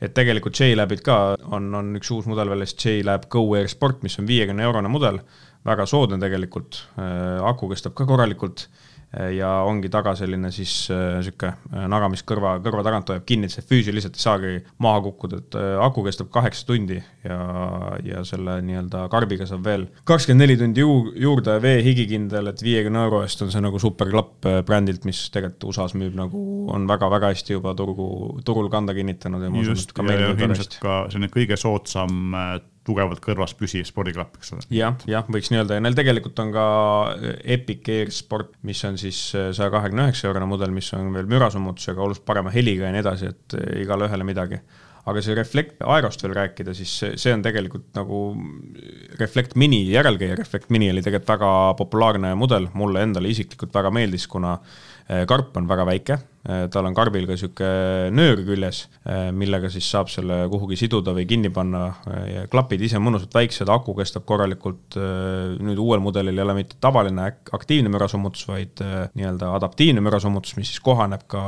et 0.00 0.14
tegelikult 0.16 0.56
J-Labid 0.56 1.02
ka 1.04 1.36
on, 1.52 1.66
on 1.76 1.96
üks 1.98 2.08
uus 2.14 2.26
mudel 2.26 2.48
väljas, 2.48 2.72
J-Lab 2.72 3.28
Go 3.28 3.44
Air 3.54 3.68
Sport, 3.68 4.02
mis 4.02 4.16
on 4.18 4.26
viiekümne 4.26 4.64
eurone 4.64 4.88
mudel, 4.88 5.20
väga 5.68 5.84
soodne 5.84 6.16
tegelikult, 6.16 6.78
aku 7.44 7.68
kestab 7.68 7.92
ka 7.92 8.06
korralikult 8.08 8.64
ja 9.10 9.48
ongi 9.66 9.90
taga 9.90 10.12
selline 10.18 10.52
siis 10.54 10.72
äh, 10.94 11.18
naga, 11.90 12.08
mis 12.12 12.22
kõrva, 12.26 12.54
kõrva 12.62 12.84
tagant 12.86 13.10
hoiab 13.10 13.24
kinni, 13.26 13.48
et 13.48 13.54
see 13.54 13.66
füüsiliselt 13.66 14.18
ei 14.18 14.22
saagi 14.22 14.52
maha 14.82 15.02
kukkuda, 15.08 15.40
et 15.42 15.58
äh, 15.58 15.72
aku 15.82 16.04
kestab 16.06 16.30
kaheksa 16.34 16.68
tundi 16.68 17.00
ja, 17.26 17.38
ja 18.06 18.22
selle 18.26 18.60
nii-öelda 18.66 19.06
karbiga 19.10 19.48
saab 19.50 19.66
veel 19.66 19.88
kakskümmend 20.08 20.44
neli 20.44 20.58
tundi 20.60 20.84
ju, 20.84 20.94
juurde 21.18 21.58
vee 21.62 21.82
higikindel, 21.86 22.52
et 22.52 22.62
viiekümne 22.62 23.02
euro 23.08 23.24
eest 23.26 23.42
on 23.42 23.50
see 23.50 23.64
nagu 23.64 23.82
superklapp 23.82 24.46
äh, 24.46 24.60
brändilt, 24.66 25.06
mis 25.08 25.26
tegelikult 25.34 25.70
USA-s 25.72 25.98
müüb 25.98 26.14
nagu, 26.18 26.44
on 26.70 26.86
väga-väga 26.90 27.34
hästi 27.34 27.58
juba 27.58 27.74
turgu, 27.78 28.10
turul 28.46 28.70
kanda 28.70 28.94
kinnitanud 28.96 29.42
ja 29.42 29.50
ma 29.50 29.64
usun, 29.64 29.80
et 29.80 29.96
ka 29.96 30.06
meil 30.06 30.28
on 30.30 30.44
ilmselt 30.46 30.78
ka 30.84 31.02
selline 31.10 31.32
kõige 31.34 31.58
soodsam 31.58 32.36
tugevalt 32.86 33.20
kõrvas 33.24 33.52
püsiv 33.58 33.84
spordiklapp, 33.88 34.38
eks 34.40 34.54
ole. 34.56 34.66
jah, 34.74 34.96
jah, 35.10 35.26
võiks 35.28 35.50
nii 35.52 35.60
öelda 35.60 35.76
ja 35.76 35.84
neil 35.84 35.96
tegelikult 35.98 36.38
on 36.42 36.52
ka 36.54 36.66
Epic 37.44 37.90
Air 37.92 38.12
Sport, 38.14 38.54
mis 38.66 38.80
on 38.88 38.98
siis 39.00 39.22
äh, 39.38 39.50
saja 39.56 39.72
kahekümne 39.72 40.08
üheksa 40.08 40.30
eurone 40.30 40.48
mudel, 40.48 40.72
mis 40.74 40.88
on 40.96 41.12
veel 41.16 41.28
mürasummutusega, 41.30 42.00
oluliselt 42.00 42.26
parema 42.28 42.52
heliga 42.54 42.88
ja 42.88 42.94
nii 42.96 43.04
edasi, 43.04 43.34
et 43.34 43.58
äh, 43.58 43.74
igale 43.84 44.08
ühele 44.08 44.26
midagi 44.28 44.62
aga 45.08 45.22
see 45.24 45.36
Reflect 45.36 45.84
Aerost 45.86 46.22
veel 46.24 46.34
rääkida, 46.36 46.74
siis 46.76 46.92
see 47.20 47.32
on 47.34 47.42
tegelikult 47.44 47.88
nagu 47.96 48.20
Reflect 49.20 49.56
Mini 49.60 49.84
järelkäija, 49.90 50.38
Reflect 50.40 50.70
Mini 50.70 50.90
oli 50.92 51.04
tegelikult 51.04 51.34
väga 51.34 51.52
populaarne 51.78 52.34
mudel, 52.38 52.70
mulle 52.74 53.04
endale 53.06 53.30
isiklikult 53.32 53.74
väga 53.74 53.92
meeldis, 53.94 54.26
kuna 54.30 54.56
äh, 54.56 55.26
karp 55.28 55.56
on 55.60 55.68
väga 55.70 55.86
väike 55.88 56.18
Äh, 56.48 56.70
tal 56.72 56.86
on 56.88 56.94
karbil 56.96 57.26
ka 57.28 57.34
niisugune 57.36 58.08
nöör 58.16 58.40
küljes, 58.46 58.86
millega 59.36 59.68
siis 59.68 59.84
saab 59.92 60.08
selle 60.08 60.38
kuhugi 60.48 60.78
siduda 60.80 61.12
või 61.12 61.26
kinni 61.28 61.50
panna. 61.52 61.82
Klapid 62.52 62.80
ise 62.86 63.00
mõnusalt 63.02 63.34
väiksed, 63.36 63.68
aku 63.68 63.92
kestab 63.98 64.24
korralikult. 64.28 64.96
nüüd 64.96 65.78
uuel 65.78 66.00
mudelil 66.00 66.38
ei 66.38 66.44
ole 66.46 66.56
mitte 66.62 66.78
tavaline 66.80 67.28
aktiivne 67.52 67.92
mürasummutus, 67.92 68.46
vaid 68.48 68.80
nii-öelda 68.80 69.52
adaptiivne 69.58 70.00
mürasummutus, 70.00 70.56
mis 70.56 70.72
siis 70.72 70.80
kohaneb 70.80 71.28
ka 71.28 71.42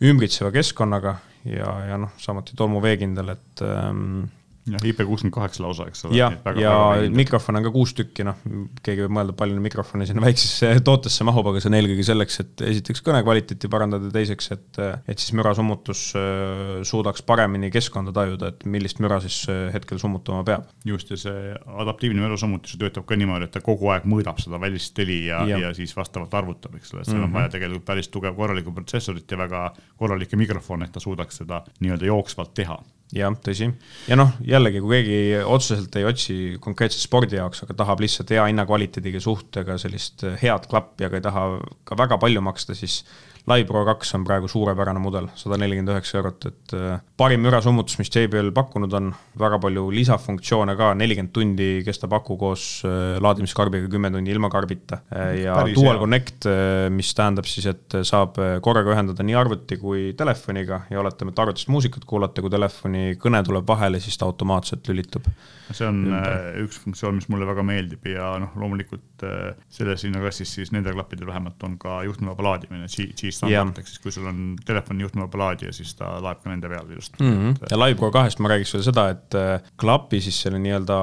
ümbritseva 0.00 0.50
keskkonnaga 0.56 1.18
ja, 1.44 1.76
ja 1.92 2.00
noh, 2.00 2.16
samuti 2.16 2.56
tolmuveekindel, 2.56 3.34
et 3.36 3.64
ähm, 3.66 4.30
jah, 4.68 4.82
IP 4.84 5.02
kuuskümmend 5.08 5.34
kaheksa 5.34 5.62
lausa, 5.64 5.86
eks 5.88 6.04
ole. 6.06 6.16
jah, 6.18 6.34
ja, 6.60 6.72
ja 7.00 7.10
mikrofon 7.14 7.58
on 7.58 7.64
ka 7.64 7.72
kuus 7.74 7.94
tükki, 7.96 8.24
noh, 8.26 8.38
keegi 8.84 9.06
võib 9.06 9.14
mõelda, 9.16 9.34
palju 9.38 9.60
mikrofone 9.64 10.06
sinna 10.08 10.24
väiksesse 10.24 10.82
tootesse 10.86 11.24
mahub, 11.26 11.48
aga 11.50 11.62
see 11.62 11.70
on 11.70 11.78
eelkõige 11.78 12.04
selleks, 12.06 12.40
et 12.44 12.64
esiteks 12.68 13.02
kõne 13.06 13.22
kvaliteeti 13.24 13.70
parandada, 13.72 14.10
teiseks, 14.12 14.50
et, 14.56 14.82
et 15.08 15.22
siis 15.22 15.32
mürasummutus 15.38 16.04
äh, 16.18 16.82
suudaks 16.86 17.24
paremini 17.26 17.72
keskkonda 17.72 18.14
tajuda, 18.16 18.52
et 18.52 18.68
millist 18.68 19.00
müra 19.04 19.20
siis 19.24 19.40
äh, 19.50 19.66
hetkel 19.74 20.00
summutama 20.02 20.44
peab. 20.46 20.68
just, 20.84 21.10
ja 21.14 21.20
see 21.20 21.56
adaptiivne 21.80 22.22
mürasummutus 22.24 22.76
töötab 22.80 23.08
ka 23.08 23.18
niimoodi, 23.18 23.48
et 23.48 23.56
ta 23.56 23.64
kogu 23.64 23.90
aeg 23.94 24.08
mõõdab 24.10 24.42
seda 24.42 24.60
välist 24.60 24.98
heli 25.00 25.22
ja, 25.30 25.42
ja., 25.48 25.64
ja 25.66 25.74
siis 25.76 25.96
vastavalt 25.96 26.34
arvutab, 26.36 26.76
eks 26.76 26.94
ole, 26.94 27.02
et 27.02 27.10
seal 27.10 27.16
mm 27.16 27.20
-hmm. 27.20 27.24
on 27.24 27.30
mhm. 27.30 27.40
vaja 27.40 27.56
tegelikult 27.56 27.88
päris 27.88 28.12
tugev 28.12 28.36
korralikku 28.36 28.76
protsessorit 28.76 29.30
ja 29.30 29.38
väga 29.40 29.66
korralikke 29.96 30.36
mikrofone, 30.36 30.84
et 30.84 30.92
ta 30.92 31.00
suudaks 31.00 31.42
seda 31.42 31.64
nii-öelda 31.80 32.12
jooksvalt 32.12 32.54
teha 32.54 32.78
jah, 33.16 33.34
tõsi. 33.44 33.70
ja 34.08 34.18
noh, 34.18 34.34
jällegi, 34.46 34.82
kui 34.84 35.00
keegi 35.00 35.40
otseselt 35.42 35.96
ei 35.98 36.06
otsi 36.08 36.36
konkreetselt 36.62 37.04
spordi 37.04 37.40
jaoks, 37.40 37.64
aga 37.64 37.76
tahab 37.82 38.02
lihtsalt 38.04 38.30
hea 38.34 38.46
hinnakvaliteediga 38.50 39.22
suhtega 39.22 39.78
sellist 39.82 40.24
head 40.42 40.68
klappi, 40.70 41.08
aga 41.08 41.18
ei 41.18 41.26
taha 41.26 41.46
ka 41.88 41.98
väga 41.98 42.20
palju 42.22 42.44
maksta, 42.44 42.76
siis 42.78 43.02
Live 43.48 43.66
Pro 43.68 43.84
kaks 43.88 44.12
on 44.18 44.24
praegu 44.26 44.48
suurepärane 44.50 45.00
mudel, 45.00 45.28
sada 45.38 45.56
nelikümmend 45.60 45.94
üheksa 45.94 46.18
eurot, 46.20 46.44
et 46.50 46.74
äh, 46.76 47.00
parim 47.18 47.40
mürasummutus, 47.44 47.96
mis 48.00 48.10
JBL 48.12 48.50
pakkunud 48.56 48.92
on, 48.98 49.08
väga 49.40 49.56
palju 49.62 49.86
lisafunktsioone 49.96 50.74
ka, 50.78 50.90
nelikümmend 50.98 51.32
tundi 51.34 51.68
kestab 51.86 52.12
aku 52.18 52.36
koos 52.40 52.66
äh, 52.84 53.16
laadimiskarbiga, 53.22 53.88
kümme 53.92 54.10
tundi 54.12 54.34
ilma 54.34 54.50
karbita 54.52 55.00
äh, 55.08 55.32
ja 55.44 55.56
Päris 55.56 55.78
Dual 55.78 55.94
hea. 55.94 56.02
Connect, 56.04 56.48
mis 56.96 57.12
tähendab 57.16 57.48
siis, 57.48 57.68
et 57.70 57.96
saab 58.08 58.36
korraga 58.64 58.92
ühendada 58.94 59.24
nii 59.26 59.36
arvuti 59.36 59.78
kui 59.80 60.10
telefoniga 60.18 60.82
ja 60.92 61.00
oletame, 61.00 61.32
et 61.32 61.42
arvutist 61.42 61.72
muusikat 61.72 62.04
kuulata, 62.08 62.44
kui 62.44 62.52
telefoni 62.52 63.16
kõne 63.20 63.40
tuleb 63.46 63.68
vahele, 63.68 64.02
siis 64.04 64.20
ta 64.20 64.28
automaatselt 64.28 64.88
lülitub. 64.92 65.28
see 65.72 65.86
on 65.86 66.04
ümber. 66.10 66.38
Üks 66.64 66.80
funktsioon, 66.82 67.16
mis 67.20 67.28
mulle 67.32 67.48
väga 67.48 67.64
meeldib 67.64 68.04
ja 68.10 68.32
noh, 68.42 68.52
loomulikult 68.58 69.24
selles 69.70 70.04
hinnaklassis 70.06 70.54
siis 70.56 70.72
nendel 70.74 70.96
klappidel 70.96 71.28
vähemalt 71.28 71.62
on 71.66 71.76
ka 71.80 72.00
juhtmevaba 72.08 72.46
laadimine, 72.48 72.88
G-standard, 73.30 73.78
ehk 73.80 73.90
siis 73.90 74.02
kui 74.02 74.14
sul 74.14 74.26
on 74.30 74.42
telefoni 74.66 75.06
juhtmevaba 75.06 75.44
laadija, 75.44 75.72
siis 75.76 75.94
ta 75.98 76.16
laeb 76.22 76.42
ka 76.42 76.52
nende 76.52 76.70
peale 76.70 76.92
ilusti 76.92 77.22
mm. 77.22 77.38
-hmm. 77.38 77.70
ja 77.70 77.78
Live 77.84 77.98
Pro 78.00 78.10
kahest 78.14 78.42
ma 78.42 78.52
räägiks 78.52 78.74
veel 78.74 78.84
seda, 78.90 79.08
et 79.14 79.38
äh, 79.38 79.72
klapi 79.80 80.20
siis 80.20 80.42
selle 80.42 80.58
nii-öelda 80.58 80.98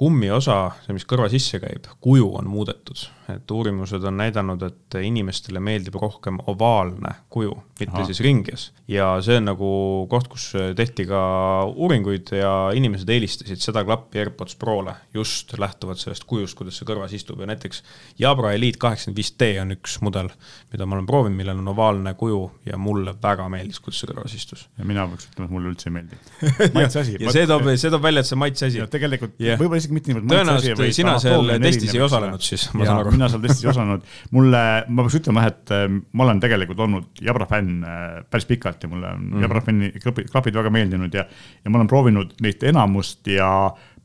kummiosa, 0.00 0.58
see, 0.86 0.96
mis 0.96 1.06
kõrva 1.08 1.30
sisse 1.32 1.60
käib, 1.62 1.86
kuju 2.00 2.34
on 2.40 2.50
muudetud 2.50 3.06
et 3.28 3.50
uurimused 3.50 4.04
on 4.08 4.16
näidanud, 4.16 4.62
et 4.64 4.96
inimestele 5.04 5.60
meeldib 5.60 5.98
rohkem 6.00 6.38
ovaalne 6.48 7.12
kuju, 7.32 7.52
mitte 7.80 7.96
Aha. 7.96 8.06
siis 8.08 8.20
ringes. 8.24 8.70
ja 8.88 9.10
see 9.24 9.36
on 9.36 9.50
nagu 9.50 9.70
koht, 10.10 10.30
kus 10.32 10.46
tehti 10.76 11.04
ka 11.08 11.20
uuringuid 11.68 12.32
ja 12.38 12.52
inimesed 12.76 13.08
eelistasid 13.12 13.60
seda 13.60 13.84
klappi 13.84 14.22
AirPods 14.22 14.56
Prole 14.56 14.94
just 15.14 15.52
lähtuvalt 15.58 16.00
sellest 16.00 16.24
kujust, 16.28 16.56
kuidas 16.58 16.78
see 16.80 16.88
kõrvas 16.88 17.12
istub 17.16 17.40
ja 17.42 17.50
näiteks 17.50 17.82
Jabra 18.18 18.54
Elite 18.56 18.80
kaheksakümmend 18.80 19.20
viis 19.20 19.34
D 19.36 19.50
on 19.60 19.76
üks 19.76 19.98
mudel, 20.04 20.30
mida 20.72 20.88
ma 20.88 20.96
olen 20.96 21.10
proovinud, 21.10 21.36
millel 21.36 21.60
on 21.60 21.72
ovaalne 21.74 22.14
kuju 22.18 22.40
ja 22.70 22.80
mulle 22.80 23.14
väga 23.22 23.50
meeldis, 23.52 23.82
kuidas 23.84 24.00
see 24.00 24.08
kõrvas 24.08 24.36
istus. 24.38 24.66
ja 24.78 24.88
mina 24.88 25.04
peaks 25.12 25.28
ütlema, 25.28 25.50
et 25.50 25.56
mulle 25.58 25.72
üldse 25.74 25.90
ei 25.90 25.96
meeldi. 25.98 26.18
maitse 26.78 27.04
asi. 27.04 27.18
ja 27.20 27.36
see 27.36 27.44
toob, 27.50 27.68
see 27.76 27.92
toob 27.92 28.08
välja, 28.08 28.24
et 28.24 28.30
see 28.30 28.38
on 28.38 28.42
maitse 28.46 28.72
asi. 28.72 28.88
tegelikult 28.96 29.36
yeah. 29.36 29.60
võib-olla 29.60 29.84
isegi 29.84 29.98
mitte 29.98 30.12
niivõrd 30.12 30.28
maitse 30.32 30.56
asi. 30.56 30.72
tõenäoliselt 30.72 30.98
sina 31.02 31.18
seal 31.22 31.54
testis 31.68 31.94
ei 31.94 32.04
osalenud 32.08 32.44
siis, 32.44 32.68
ma 32.72 32.88
saan 32.88 33.02
aru 33.04 33.17
mina 33.18 33.28
seal 33.32 33.44
testis 33.44 33.66
ei 33.66 33.72
osalenud. 33.72 34.06
mulle, 34.36 34.62
ma 34.88 35.04
peaks 35.04 35.18
ütlema 35.20 35.44
jah, 35.44 35.52
et 35.52 35.74
äh, 35.76 35.84
ma 35.90 36.26
olen 36.26 36.40
tegelikult 36.44 36.82
olnud 36.86 37.22
Jabra 37.24 37.48
fänn 37.50 37.84
äh, 37.84 38.08
päris 38.30 38.48
pikalt 38.48 38.82
ja 38.82 38.90
mulle 38.92 39.12
on 39.12 39.20
mm 39.20 39.30
-hmm. 39.32 39.46
Jabra 39.46 39.62
fänni 39.66 39.92
klapid, 39.98 40.30
klapid 40.32 40.58
väga 40.58 40.70
meeldinud 40.70 41.14
ja, 41.14 41.26
ja 41.64 41.70
ma 41.70 41.80
olen 41.80 41.90
proovinud 41.90 42.34
neid 42.44 42.62
enamust 42.62 43.26
ja 43.26 43.50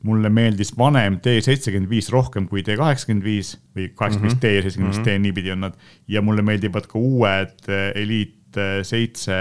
mulle 0.04 0.28
meeldis 0.28 0.74
vanem 0.78 1.18
D 1.24 1.38
seitsekümmend 1.44 1.90
viis 1.90 2.10
rohkem 2.12 2.48
kui 2.48 2.62
D 2.64 2.76
kaheksakümmend 2.76 3.24
viis 3.24 3.54
või 3.76 3.88
kaheksakümmend 3.96 4.34
viis 4.34 4.42
D 4.42 4.52
ja 4.56 4.62
seitsekümmend 4.62 4.94
viis 4.94 5.06
D, 5.06 5.18
niipidi 5.18 5.52
on 5.54 5.64
nad. 5.64 5.78
ja 6.08 6.22
mulle 6.22 6.42
meeldivad 6.42 6.88
ka 6.90 7.00
uued 7.00 7.68
äh, 7.68 7.90
Elite 8.02 8.43
Elite 8.54 8.84
seitse 8.84 9.34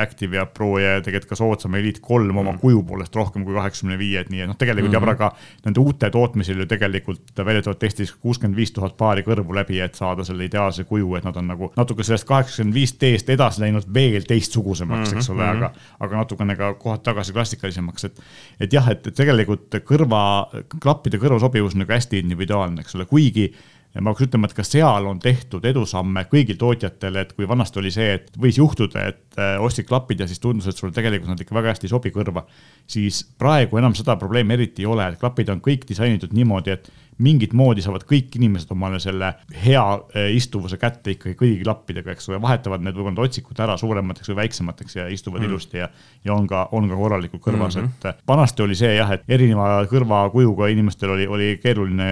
Active 0.00 0.36
ja 0.36 0.46
Pro 0.46 0.78
ja 0.78 1.00
tegelikult 1.02 1.30
ka 1.30 1.36
soodsam 1.38 1.74
Elite 1.78 2.00
kolm 2.02 2.36
oma 2.36 2.52
mm. 2.52 2.60
kuju 2.62 2.82
poolest 2.86 3.16
rohkem 3.16 3.44
kui 3.44 3.54
kaheksakümne 3.54 3.98
viie, 3.98 4.20
et 4.20 4.30
nii, 4.32 4.44
et 4.44 4.48
noh, 4.48 4.56
tegelikult 4.56 4.90
mm 4.90 4.96
-hmm. 4.96 5.10
Jabra 5.10 5.14
ka 5.14 5.36
nende 5.64 5.80
uute 5.80 6.10
tootmisel 6.10 6.58
ju 6.58 6.66
tegelikult 6.66 7.44
väidetavalt 7.44 7.78
testis 7.78 8.12
kuuskümmend 8.12 8.56
viis 8.56 8.72
tuhat 8.72 8.96
paari 8.96 9.22
kõrvu 9.22 9.54
läbi, 9.54 9.80
et 9.80 9.94
saada 9.94 10.24
selle 10.24 10.44
ideaalse 10.44 10.84
kuju, 10.84 11.14
et 11.16 11.24
nad 11.24 11.36
on 11.36 11.46
nagu 11.46 11.72
natuke 11.76 12.02
sellest 12.02 12.26
kaheksakümmend 12.28 12.74
viis 12.74 12.96
D-st 13.00 13.30
edasi 13.30 13.60
läinud 13.60 13.84
veel 13.94 14.22
teistsugusemaks 14.22 15.10
mm, 15.10 15.14
-hmm. 15.14 15.18
eks 15.18 15.30
ole, 15.30 15.48
aga, 15.48 15.72
aga 16.00 16.16
natukene 16.16 16.56
ka 16.56 16.74
kohad 16.74 17.02
tagasi 17.02 17.32
klassikalisemaks, 17.32 18.04
et. 18.04 18.20
et 18.60 18.72
jah, 18.72 18.88
et 18.90 19.02
tegelikult 19.14 19.74
kõrva, 19.84 20.48
klappide 20.80 21.18
kõrvasobivus 21.18 21.74
on 21.74 21.84
nagu 21.84 21.92
hästi 21.92 22.18
individuaalne, 22.18 22.80
eks 22.80 22.94
ole, 22.94 23.04
kuigi 23.04 23.52
ja 23.94 24.02
ma 24.02 24.10
peaks 24.10 24.26
ütlema, 24.26 24.48
et 24.50 24.56
ka 24.56 24.64
seal 24.66 25.06
on 25.06 25.20
tehtud 25.22 25.64
edusamme 25.70 26.24
kõigil 26.30 26.58
tootjatel, 26.58 27.20
et 27.22 27.32
kui 27.36 27.46
vanasti 27.48 27.80
oli 27.82 27.92
see, 27.94 28.16
et 28.18 28.32
võis 28.40 28.58
juhtuda, 28.58 29.06
et 29.12 29.38
äh, 29.38 29.54
ostsid 29.62 29.86
klapid 29.88 30.24
ja 30.24 30.28
siis 30.30 30.42
tundus, 30.42 30.66
et 30.70 30.78
sulle 30.78 30.94
tegelikult 30.94 31.30
nad 31.30 31.44
ikka 31.44 31.54
väga 31.54 31.74
hästi 31.74 31.88
ei 31.88 31.94
sobi 31.94 32.12
kõrva. 32.14 32.44
siis 32.90 33.22
praegu 33.38 33.78
enam 33.78 33.94
seda 33.94 34.16
probleemi 34.20 34.54
eriti 34.58 34.82
ei 34.82 34.90
ole, 34.90 35.06
et 35.12 35.20
klapid 35.20 35.48
on 35.48 35.62
kõik 35.64 35.86
disainitud 35.88 36.34
niimoodi, 36.34 36.74
et 36.74 36.90
mingit 37.22 37.52
moodi 37.54 37.82
saavad 37.84 38.02
kõik 38.08 38.34
inimesed 38.34 38.72
omale 38.74 38.98
selle 39.02 39.30
hea 39.64 39.82
äh, 39.94 40.32
istuvuse 40.34 40.78
kätte 40.82 41.14
ikkagi 41.14 41.36
kõigi 41.38 41.60
klappidega, 41.62 42.14
eks 42.14 42.26
ole, 42.30 42.40
vahetavad 42.42 42.82
need 42.82 42.96
võib-olla 42.96 43.14
need 43.14 43.28
otsikud 43.28 43.60
ära 43.62 43.76
suuremateks 43.78 44.32
või 44.32 44.40
väiksemateks 44.42 44.98
ja 44.98 45.06
istuvad 45.12 45.44
mm. 45.44 45.50
ilusti 45.50 45.78
ja, 45.78 45.88
ja 46.26 46.34
on 46.34 46.48
ka, 46.50 46.66
on 46.74 46.90
ka 46.90 46.98
korralikult 46.98 47.44
kõrvas 47.44 47.78
mm, 47.78 47.86
-hmm. 47.86 48.02
et 48.02 48.08
äh, 48.10 48.26
vanasti 48.26 48.66
oli 48.66 48.78
see 48.78 48.96
jah, 48.96 49.14
et 49.14 49.22
erineva 49.28 49.84
kõrvakujuga 49.90 50.72
inimestel 50.74 51.14
oli, 51.14 51.28
oli 51.30 51.52
keeruline 51.62 52.10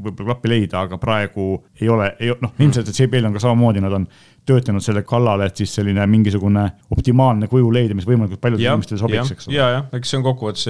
võib-olla 0.00 0.32
klappi 0.32 0.50
leida, 0.52 0.84
aga 0.86 0.98
praegu 1.00 1.52
ei 1.80 1.88
ole, 1.92 2.10
ei 2.20 2.32
noh, 2.40 2.52
ilmselt, 2.58 2.88
et 2.90 3.00
JBL 3.00 3.28
on 3.28 3.36
ka 3.36 3.42
samamoodi, 3.44 3.82
nad 3.84 3.96
on 3.96 4.06
töötanud 4.48 4.82
selle 4.82 5.02
kallale, 5.06 5.46
et 5.50 5.60
siis 5.60 5.72
selline 5.76 6.04
mingisugune 6.10 6.62
optimaalne 6.94 7.48
kuju 7.50 7.68
leida, 7.74 7.94
mis 7.96 8.06
võimalikult 8.08 8.40
paljudele 8.42 8.72
inimestele 8.72 9.00
sobiks, 9.02 9.32
eks 9.34 9.48
ole. 9.48 9.56
ja, 9.56 9.68
jah, 9.74 9.86
eks 9.96 10.12
see 10.12 10.18
on 10.18 10.24
kokkuvõttes, 10.26 10.64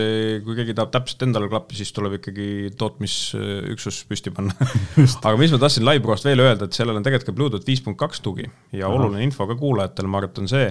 kui 0.46 0.58
keegi 0.58 0.74
tahab 0.76 0.92
täpselt 0.96 1.24
endale 1.28 1.48
klappi, 1.52 1.78
siis 1.78 1.94
tuleb 1.96 2.18
ikkagi 2.18 2.48
tootmisüksus 2.80 4.02
püsti 4.10 4.34
panna. 4.34 4.56
Aga 5.28 5.34
mis 5.40 5.54
ma 5.54 5.62
tahtsin 5.62 5.86
LiveProst 5.86 6.28
veel 6.28 6.44
öelda, 6.44 6.66
et 6.68 6.76
sellel 6.76 6.98
on 6.98 7.06
tegelikult 7.06 7.30
ka 7.30 7.36
Bluetooth 7.38 7.68
viis 7.68 7.84
punkt 7.84 8.00
kaks 8.02 8.24
tugi. 8.26 8.48
Ja 8.74 8.88
Aha. 8.88 8.98
oluline 8.98 9.24
info 9.28 9.46
ka 9.48 9.56
kuulajatele, 9.60 10.10
ma 10.10 10.20
arvan, 10.20 10.34
et 10.34 10.42
on 10.42 10.50
see, 10.50 10.68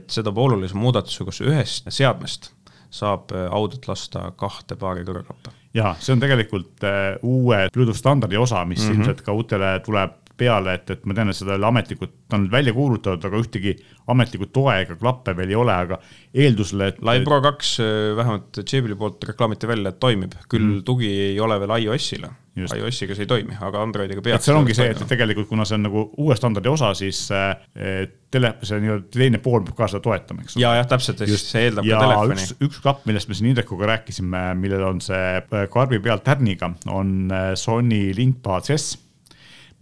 et 0.00 0.08
see 0.12 0.26
toob 0.26 0.40
olulise 0.48 0.78
muudatuse, 0.78 1.28
kus 1.28 1.42
ühest 1.44 1.92
seadmest 1.92 2.52
saab 2.88 3.34
audiot 3.52 3.84
lasta 3.90 4.30
kahte 4.40 4.78
paari 4.80 5.04
kõrvaklappe 5.04 5.57
ja 5.74 5.94
see 6.00 6.12
on 6.12 6.20
tegelikult 6.20 6.84
äh, 6.84 7.18
uue 7.22 7.66
Bluetooth 7.72 7.98
standardi 7.98 8.36
osa, 8.36 8.64
mis 8.64 8.80
mm 8.80 8.88
-hmm. 8.88 8.98
ilmselt 8.98 9.22
ka 9.22 9.32
uutele 9.32 9.80
tuleb 9.84 10.16
peale, 10.38 10.74
et, 10.78 10.90
et 10.94 11.06
ma 11.08 11.16
tean, 11.16 11.32
et 11.32 11.38
seda 11.38 11.54
ei 11.54 11.60
ole 11.60 11.70
ametlikult, 11.70 12.14
ta 12.30 12.38
on 12.38 12.48
välja 12.52 12.74
kuulutatud, 12.76 13.28
aga 13.28 13.42
ühtegi 13.42 13.74
ametlikku 14.08 14.50
toe 14.54 14.74
ega 14.84 14.96
klappe 14.98 15.34
veel 15.38 15.54
ei 15.54 15.60
ole, 15.60 15.76
aga 15.86 16.00
eeldusel, 16.34 16.86
et. 16.88 17.00
Live 17.04 17.26
Pro 17.28 17.40
kaks 17.44 17.76
äh, 17.84 17.94
vähemalt 18.18 18.60
Jabil'i 18.62 18.98
poolt 18.98 19.24
reklaamiti 19.32 19.70
välja, 19.70 19.94
et 19.94 20.02
toimib, 20.02 20.36
küll 20.48 20.66
mm. 20.66 20.84
tugi 20.88 21.10
ei 21.30 21.40
ole 21.44 21.60
veel 21.62 21.78
iOS-ile 21.84 22.34
iOS-iga 22.66 23.16
see 23.16 23.26
ei 23.26 23.30
toimi, 23.30 23.56
aga 23.64 23.82
Androidiga 23.84 24.22
peaks. 24.24 24.46
seal 24.48 24.58
ongi 24.58 24.74
see, 24.76 24.90
et 24.92 25.02
tegelikult 25.10 25.48
kuna 25.50 25.66
see 25.68 25.78
on 25.78 25.84
nagu 25.86 26.04
uue 26.18 26.36
standardi 26.38 26.70
osa, 26.70 26.90
siis 26.98 27.20
äh, 27.34 28.08
tele, 28.32 28.54
see 28.66 28.80
nii-öelda 28.82 29.10
teine 29.14 29.42
pool 29.44 29.64
peab 29.66 29.78
ka 29.78 29.90
seda 29.92 30.02
toetama, 30.04 30.44
eks 30.44 30.56
ole. 30.56 30.64
ja, 30.64 30.74
jah, 30.80 30.88
täpselt, 30.90 31.22
ehk 31.24 31.34
siis 31.34 31.46
see 31.52 31.66
eeldab 31.68 31.88
ja 31.88 32.00
ka 32.00 32.06
telefoni. 32.06 32.38
üks, 32.38 32.54
üks 32.68 32.80
klapp, 32.84 33.04
millest 33.08 33.30
me 33.30 33.38
siin 33.38 33.50
Indrekuga 33.52 33.90
rääkisime, 33.94 34.44
millel 34.60 34.86
on 34.88 35.02
see 35.04 35.26
äh, 35.38 35.68
karbi 35.72 36.00
peal 36.04 36.22
tärniga, 36.24 36.72
on 36.92 37.14
äh, 37.34 37.52
Sony 37.58 38.08
Linkpad 38.16 38.72
S 38.76 38.96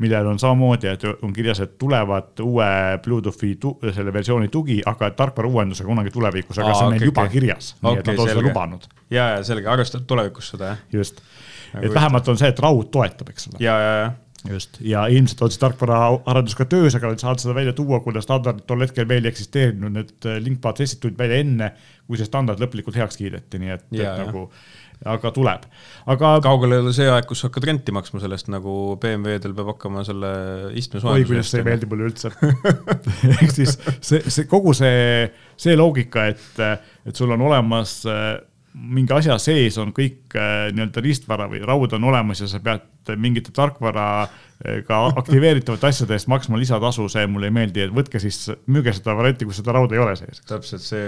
millel 0.02 0.26
on 0.28 0.38
samamoodi, 0.38 0.90
et 0.92 1.04
on 1.24 1.32
kirjas, 1.32 1.62
et 1.64 1.78
tulevad 1.80 2.42
uue 2.44 2.66
Bluetoothi 3.04 3.54
selle 3.96 4.12
versiooni 4.12 4.50
tugi, 4.52 4.80
aga 4.86 5.10
tarkvara 5.16 5.48
uuendusega 5.48 5.88
kunagi 5.88 6.12
tulevikus, 6.12 6.58
aga 6.58 6.68
Aa, 6.68 6.74
see 6.74 6.84
on 6.84 6.92
okay, 6.92 6.98
neil 6.98 7.10
juba 7.10 7.24
okay. 7.24 7.32
kirjas, 7.32 7.72
nii 7.80 7.90
okay, 7.92 8.02
et 8.02 8.10
nad 8.10 8.20
on 8.20 8.30
seda 8.32 8.44
lubanud. 8.44 8.86
ja, 9.10 9.30
ja 9.36 9.40
selge, 9.46 9.72
arvestab 9.72 10.04
tulevikus 10.10 10.52
seda, 10.52 10.74
jah. 10.74 10.84
just. 11.00 11.24
Et 11.80 11.92
vähemalt 11.92 12.28
on 12.28 12.38
see, 12.40 12.48
et 12.52 12.62
raud 12.62 12.92
toetab, 12.92 13.32
eks 13.32 13.50
ole. 13.50 13.64
ja, 13.64 13.80
ja, 13.80 13.98
ja. 14.02 14.14
Just, 14.46 14.76
ja 14.84 15.06
ilmselt 15.10 15.40
on 15.42 15.50
see 15.50 15.58
tarkvaraarendus 15.58 16.54
ka 16.54 16.68
töös, 16.70 16.94
aga 16.94 17.08
nad 17.10 17.22
saavad 17.22 17.40
seda 17.42 17.54
välja 17.56 17.72
tuua, 17.74 17.98
kuna 18.04 18.20
standardid 18.22 18.66
tol 18.68 18.84
hetkel 18.84 19.08
veel 19.08 19.26
ei 19.26 19.32
eksisteerinud, 19.32 19.90
need 19.96 20.28
äh, 20.28 20.36
linkpad 20.44 20.78
testid 20.78 21.00
tulid 21.02 21.16
välja 21.18 21.40
enne, 21.42 21.72
kui 22.06 22.20
see 22.20 22.28
standard 22.28 22.62
lõplikult 22.62 22.94
heaks 23.00 23.18
kiideti, 23.18 23.58
nii 23.62 23.72
et, 23.74 23.88
et 23.96 24.20
nagu 24.20 24.44
aga 25.04 25.30
tuleb, 25.34 25.66
aga. 26.08 26.32
kaugel 26.44 26.72
ei 26.72 26.82
ole 26.84 26.94
see 26.96 27.08
aeg, 27.10 27.26
kus 27.28 27.44
hakkad 27.46 27.68
renti 27.68 27.94
maksma 27.94 28.22
sellest, 28.22 28.48
nagu 28.52 28.96
BMW-del 29.02 29.54
peab 29.56 29.74
hakkama 29.74 30.04
selle 30.08 30.32
istme 30.78 31.02
soojenduse 31.02 31.22
oi, 31.22 31.28
kuidas 31.30 31.52
see 31.52 31.62
ei 31.62 31.68
meeldi 31.68 31.90
mulle 31.90 32.08
üldse 32.08 32.32
ehk 33.36 33.54
siis 33.54 33.76
see, 34.00 34.22
see 34.24 34.48
kogu 34.50 34.74
see, 34.76 35.28
see 35.60 35.76
loogika, 35.78 36.28
et, 36.32 36.60
et 37.06 37.16
sul 37.16 37.34
on 37.36 37.44
olemas 37.50 37.98
äh, 38.08 38.36
mingi 38.76 39.14
asja 39.16 39.38
sees 39.40 39.78
on 39.80 39.92
kõik 39.96 40.36
äh, 40.36 40.68
nii-öelda 40.74 41.04
riistvara 41.04 41.48
või 41.52 41.62
raud 41.64 41.96
on 41.96 42.08
olemas 42.10 42.42
ja 42.42 42.48
sa 42.50 42.60
pead 42.64 43.14
mingite 43.20 43.52
tarkvara 43.56 44.26
ka 44.88 44.98
aktiveeritavate 45.20 45.90
asjade 45.90 46.16
eest 46.16 46.28
maksma 46.32 46.56
lisatasu, 46.56 47.04
see 47.12 47.26
mulle 47.28 47.50
ei 47.50 47.54
meeldi, 47.54 47.82
et 47.84 47.92
võtke 47.92 48.20
siis, 48.22 48.38
müüge 48.72 48.94
seda 48.96 49.12
varianti, 49.18 49.44
kus 49.48 49.60
seda 49.60 49.74
rauda 49.76 49.96
ei 49.96 50.00
ole 50.00 50.14
sees. 50.16 50.40
täpselt 50.48 50.84
see, 50.84 51.02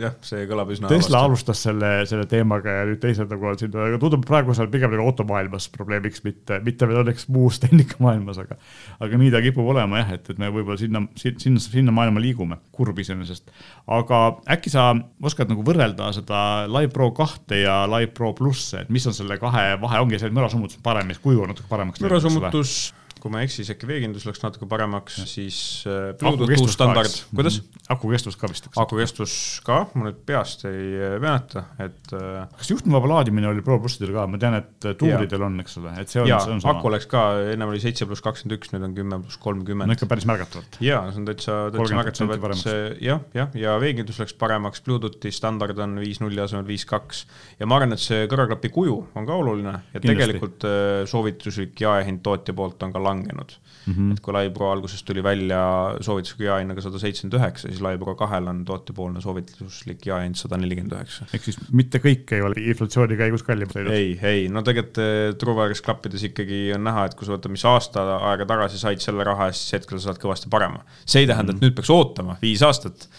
jah, 0.00 0.14
see 0.24 0.46
kõlab 0.48 0.72
üsna 0.72 0.88
Tesla 0.88 1.20
halvasti. 1.20 1.50
alustas 1.50 1.64
selle, 1.68 1.90
selle 2.08 2.24
teemaga 2.30 2.78
ja 2.78 2.86
nüüd 2.88 3.00
teised 3.02 3.28
nagu 3.32 3.50
on 3.50 3.58
siin, 3.60 3.74
aga 3.84 4.00
tundub 4.00 4.24
praegu 4.26 4.56
seal 4.56 4.70
pigem 4.72 4.94
nagu 4.94 5.04
automaailmas 5.10 5.68
probleemiks, 5.74 6.24
mitte, 6.24 6.58
mitte 6.64 6.88
veel 6.88 7.02
õnneks 7.02 7.28
muus 7.36 7.60
tehnikamaailmas, 7.66 8.40
aga 8.46 8.56
aga 9.04 9.20
nii 9.20 9.34
ta 9.34 9.44
kipub 9.44 9.68
olema 9.74 10.00
jah, 10.00 10.16
et, 10.16 10.32
et 10.32 10.40
me 10.40 10.48
võib-olla 10.54 10.80
sinna, 10.80 11.04
sinna, 11.20 11.60
sinna 11.60 11.94
maailma 11.94 12.24
liigume, 12.24 12.60
kurb 12.72 13.04
iseenesest. 13.04 13.52
aga 13.92 14.22
äkki 14.56 14.72
sa 14.72 14.88
oskad 15.20 15.52
nagu 15.52 15.66
võrrelda 15.68 16.08
seda 16.16 16.40
Live 16.72 16.94
Pro 16.96 17.12
kahte 17.16 17.60
ja 17.60 17.82
Live 17.92 18.14
Pro 18.16 18.32
plusse, 18.36 18.86
et 18.86 18.92
mis 18.92 19.04
on 19.04 19.16
selle 19.16 19.36
kahe 19.42 19.74
vahe, 19.84 20.00
ongi 20.00 20.16
see, 20.16 20.32
et 20.32 20.36
mürasummutus 20.36 20.80
on 20.80 20.86
parem 20.86 21.12
ja 21.12 21.20
kuju 21.20 21.44
on 21.44 21.52
natuke 21.52 21.68
paremaks. 21.68 22.00
mürasummutus 22.00 22.86
kui 23.22 23.32
ma 23.32 23.40
ei 23.40 23.48
eksi, 23.48 23.62
siis 23.62 23.72
äkki 23.72 23.88
veekindlus 23.88 24.26
läks 24.28 24.42
natuke 24.42 24.68
paremaks, 24.68 25.16
siis 25.30 25.58
äh, 25.88 26.10
Bluetooth 26.20 26.52
uus 26.60 26.74
standard, 26.76 27.14
kuidas? 27.32 27.58
Mhm. 27.62 27.84
aku 27.94 28.10
kestvus 28.12 28.36
ka 28.36 28.50
vist. 28.50 28.68
aku 28.76 28.98
kestvus 29.00 29.34
ka, 29.64 29.78
ma 29.96 30.08
nüüd 30.08 30.18
peast 30.28 30.66
ei 30.68 30.90
äh, 30.98 31.16
mäleta, 31.22 31.64
et. 31.82 32.12
Äh, 32.12 32.44
kas 32.60 32.72
juhtmevaba 32.74 33.10
laadimine 33.14 33.48
oli 33.48 33.64
Pro 33.64 33.78
plussidel 33.80 34.12
ka, 34.14 34.26
ma 34.28 34.40
tean, 34.42 34.58
et 34.60 34.88
tuuridel 35.00 35.46
on, 35.48 35.56
eks 35.64 35.78
ole, 35.80 35.94
et 36.02 36.12
see 36.12 36.20
on, 36.22 36.28
see 36.28 36.56
on 36.58 36.60
sama. 36.64 36.76
aku 36.76 36.92
läks 36.92 37.08
ka, 37.10 37.24
ennem 37.54 37.72
oli 37.72 37.80
seitse 37.82 38.08
pluss 38.08 38.24
kakskümmend 38.24 38.58
üks, 38.58 38.72
nüüd 38.74 38.84
on 38.90 38.98
kümme 38.98 39.20
pluss 39.24 39.40
kolmkümmend. 39.42 39.88
no 39.88 39.96
ikka 39.96 40.10
päris 40.12 40.28
märgatavalt. 40.28 40.78
ja, 40.84 41.00
see 41.08 41.22
on 41.22 41.30
täitsa, 41.30 41.58
täitsa 41.72 42.00
märgatav, 42.00 42.36
et 42.52 42.60
see 42.60 42.84
jah, 43.08 43.24
jah, 43.36 43.56
ja 43.56 43.78
veekindlus 43.80 44.20
läks 44.22 44.36
paremaks, 44.36 44.84
Bluetoothi 44.84 45.32
standard 45.32 45.80
on 45.80 45.96
viis 46.04 46.20
nulli 46.20 46.44
asemel 46.44 46.68
viis 46.68 46.84
kaks. 46.88 47.24
ja 47.56 47.70
ma 47.70 47.80
arvan, 47.80 47.96
et 47.96 48.04
see 48.04 48.28
kõrvaklapi 48.28 48.72
kuju 48.76 49.00
on 49.16 49.26
ka 49.28 49.40
oluline 49.40 49.72
ja 49.72 49.96
Kindlasti. 49.96 50.12
tegelikult 50.12 50.70
soovituslik 51.08 51.80
jaehind 51.80 52.20
tootja 52.26 52.54
poolt 52.56 52.82
on 52.84 52.92
ka 52.92 53.05
langenud 53.06 53.56
mm. 53.86 53.94
-hmm. 53.94 54.12
et 54.12 54.20
kui 54.20 54.50
Pro 54.54 54.70
alguses 54.72 55.02
tuli 55.02 55.22
välja 55.22 55.60
soovitusliku 56.00 56.46
jaehinnaga 56.46 56.82
sada 56.84 56.98
seitsekümmend 56.98 57.38
üheksa, 57.40 57.70
siis 57.70 58.00
Pro 58.02 58.14
kahel 58.18 58.48
on 58.52 58.64
tootjapoolne 58.64 59.20
soovituslik 59.20 60.06
jaehind 60.06 60.38
sada 60.40 60.58
nelikümmend 60.60 60.96
üheksa. 60.98 61.28
ehk 61.34 61.44
siis 61.44 61.58
mitte 61.70 62.00
kõik 62.02 62.34
ei 62.36 62.42
ole 62.42 62.60
inflatsiooni 62.72 63.18
käigus 63.20 63.46
kallimaks 63.46 63.78
läinud? 63.78 63.94
ei, 63.94 64.18
ei, 64.22 64.48
no 64.48 64.62
tegelikult 64.66 65.02
eh, 65.02 65.32
Truewire'is 65.40 65.82
klappides 65.86 66.26
ikkagi 66.30 66.60
on 66.76 66.84
näha, 66.86 67.06
et 67.06 67.16
kui 67.18 67.28
sa 67.28 67.36
võtad, 67.36 67.52
mis 67.54 67.64
aasta 67.68 68.04
aega 68.32 68.48
tagasi 68.48 68.82
said 68.82 69.02
selle 69.04 69.26
raha 69.26 69.50
eest, 69.50 69.64
siis 69.64 69.80
hetkel 69.80 70.00
sa 70.00 70.10
saad 70.10 70.22
kõvasti 70.22 70.52
parema. 70.52 70.84
see 71.04 71.24
ei 71.24 71.32
tähenda, 71.32 71.52
et 71.52 71.60
mhm. 71.60 71.68
nüüd 71.68 71.78
peaks 71.78 71.92
ootama 71.94 72.38
viis 72.42 72.64
aastat 72.66 73.10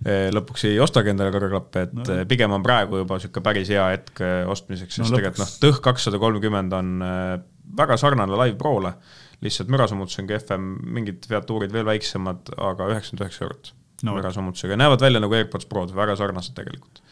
Eh, 0.00 0.30
lõpuks 0.32 0.62
ei 0.64 0.78
ostagi 0.80 1.10
endale 1.12 1.28
kõrvaklappe, 1.34 1.80
et 1.84 1.90
no. 1.92 2.04
Eh, 2.08 2.22
pigem 2.24 2.54
on 2.56 2.62
praegu 2.64 3.02
juba 3.02 3.18
niisugune 3.18 3.44
päris 3.44 3.68
hea 3.68 3.82
hetk 3.92 4.22
ostmiseks, 4.48 4.96
sest 4.96 5.12
no, 5.12 5.18
tegelikult 5.18 5.42
noh, 5.42 5.50
Tõh 5.60 5.80
kakssada 5.84 6.16
kolmkümmend 6.22 6.72
on 6.72 7.02
väga 7.76 7.98
sarnane 8.00 8.38
Live 8.40 8.56
Prole, 8.56 8.94
lihtsalt 9.44 9.70
mürasummutus 9.72 10.20
on 10.20 10.28
kehvem, 10.30 10.72
mingid 10.98 11.28
featuurid 11.28 11.72
veel 11.72 11.86
väiksemad, 11.88 12.52
aga 12.56 12.90
üheksakümmend 12.92 13.24
üheksa 13.26 13.46
eurot 13.46 13.72
no. 14.06 14.16
mürasummutusega, 14.16 14.78
näevad 14.80 15.04
välja 15.04 15.22
nagu 15.22 15.36
AirPods 15.38 15.68
Prod, 15.70 15.94
väga 15.96 16.16
sarnased 16.20 16.56
tegelikult. 16.56 17.02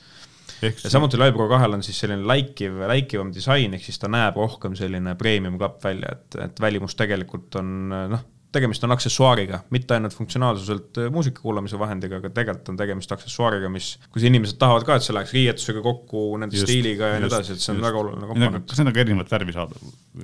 Ehk 0.64 0.80
ja 0.82 0.90
samuti 0.90 1.18
Live 1.20 1.36
Pro 1.36 1.46
kahel 1.50 1.76
on 1.76 1.84
siis 1.86 2.00
selline 2.02 2.26
läikiv, 2.26 2.80
läikivam 2.90 3.30
disain, 3.34 3.74
ehk 3.76 3.84
siis 3.84 4.00
ta 4.02 4.10
näeb 4.10 4.36
rohkem 4.40 4.74
selline 4.78 5.14
premium 5.20 5.58
klapp 5.60 5.84
välja, 5.84 6.16
et, 6.16 6.38
et 6.48 6.60
välimus 6.60 6.98
tegelikult 6.98 7.60
on 7.60 7.76
noh 8.14 8.26
tegemist 8.52 8.84
on 8.86 8.94
aksessuaariga, 8.94 9.60
mitte 9.74 9.96
ainult 9.96 10.14
funktsionaalsuselt 10.16 11.00
äh, 11.02 11.10
muusika 11.12 11.42
kuulamise 11.44 11.78
vahendiga, 11.80 12.20
aga 12.22 12.30
tegelikult 12.32 12.70
on 12.72 12.78
tegemist 12.80 13.12
aksessuaariga, 13.12 13.68
mis, 13.72 13.90
kus 14.12 14.24
inimesed 14.24 14.56
tahavad 14.60 14.86
ka, 14.88 14.96
et 14.96 15.04
see 15.04 15.16
läheks 15.16 15.34
riietusega 15.36 15.82
kokku, 15.84 16.22
nende 16.40 16.56
just, 16.56 16.68
stiiliga 16.68 17.12
ja 17.12 17.18
nii 17.20 17.28
edasi, 17.28 17.56
et 17.56 17.64
see 17.64 17.74
on 17.74 17.80
just. 17.80 17.86
väga 17.88 18.00
oluline 18.02 18.30
komponent. 18.30 18.68
kas 18.70 18.80
need 18.80 18.90
on 18.90 18.96
ka 18.96 19.02
erinevat 19.04 19.34
värvi 19.34 19.56
saada? 19.56 19.82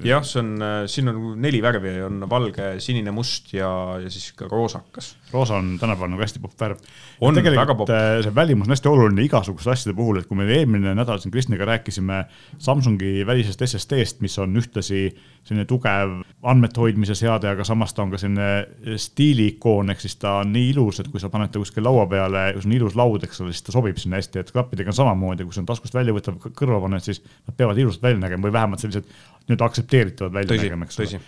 jah, 0.08 0.24
see 0.26 0.40
on, 0.40 0.54
äh, 0.64 0.76
siin 0.90 1.12
on 1.12 1.20
neli 1.44 1.60
värvi, 1.64 1.94
on 2.06 2.24
valge, 2.30 2.70
sinine, 2.84 3.12
must 3.14 3.52
ja, 3.54 3.68
ja 4.00 4.12
siis 4.12 4.30
ka 4.38 4.48
roosakas. 4.48 5.12
roosa 5.34 5.60
on 5.60 5.74
tänapäeval 5.80 6.14
nagu 6.14 6.24
hästi 6.24 6.40
popp 6.42 6.64
värv. 6.64 6.80
on 7.20 7.42
väga 7.44 7.76
popp. 7.76 7.92
Äh, 7.92 8.22
see 8.24 8.34
välimus 8.34 8.70
on 8.70 8.76
hästi 8.76 8.92
oluline 8.92 9.28
igasuguste 9.28 9.74
asjade 9.76 9.96
puhul, 10.00 10.22
et 10.22 10.30
kui 10.30 10.40
me 10.40 10.48
eelmine 10.48 10.96
nädal 10.96 11.20
siin 11.20 11.34
Kristiniga 11.34 11.68
rääkisime 11.68 12.24
Samsungi 12.58 13.26
välisest 13.26 13.60
SSD-st, 13.68 14.24
mis 14.24 14.38
on 14.40 14.56
ühtlasi 14.56 15.10
selline 15.44 15.68
tugev 15.68 16.22
andmete 16.44 16.80
hoidmise 16.80 17.16
seade, 17.18 17.48
aga 17.48 17.64
samas 17.66 17.92
ta 17.94 18.02
on 18.04 18.13
ka 18.14 18.20
selline 18.22 18.96
stiiliikoon, 19.00 19.92
ehk 19.92 20.02
siis 20.04 20.16
ta 20.22 20.38
on 20.40 20.52
nii 20.54 20.70
ilus, 20.72 21.00
et 21.02 21.10
kui 21.12 21.22
sa 21.22 21.30
paned 21.32 21.52
ta 21.52 21.60
kuskil 21.62 21.84
laua 21.86 22.06
peale, 22.10 22.46
kui 22.54 22.64
see 22.64 22.70
on 22.70 22.76
ilus 22.78 22.96
laud, 22.98 23.26
eks 23.26 23.42
ole, 23.44 23.54
siis 23.54 23.66
ta 23.66 23.74
sobib 23.74 23.98
sinna 24.00 24.20
hästi, 24.20 24.42
et 24.42 24.52
klappidega 24.54 24.92
on 24.92 24.98
samamoodi, 25.00 25.46
kui 25.46 25.56
sa 25.56 25.64
taskust 25.68 25.96
välja 25.96 26.14
võtad, 26.16 26.38
kõrva 26.46 26.80
paned, 26.84 27.04
siis 27.04 27.20
nad 27.24 27.56
peavad 27.58 27.80
ilusad 27.82 28.06
välja 28.06 28.22
nägema 28.22 28.48
või 28.48 28.54
vähemalt 28.56 28.84
sellised 28.84 29.08
nii-öelda 29.44 29.68
aktsepteeritavad 29.68 30.38
välja 30.38 30.52
tõsi, 30.54 30.68
nägema, 30.68 30.88
eks 30.88 31.02
ole. 31.02 31.20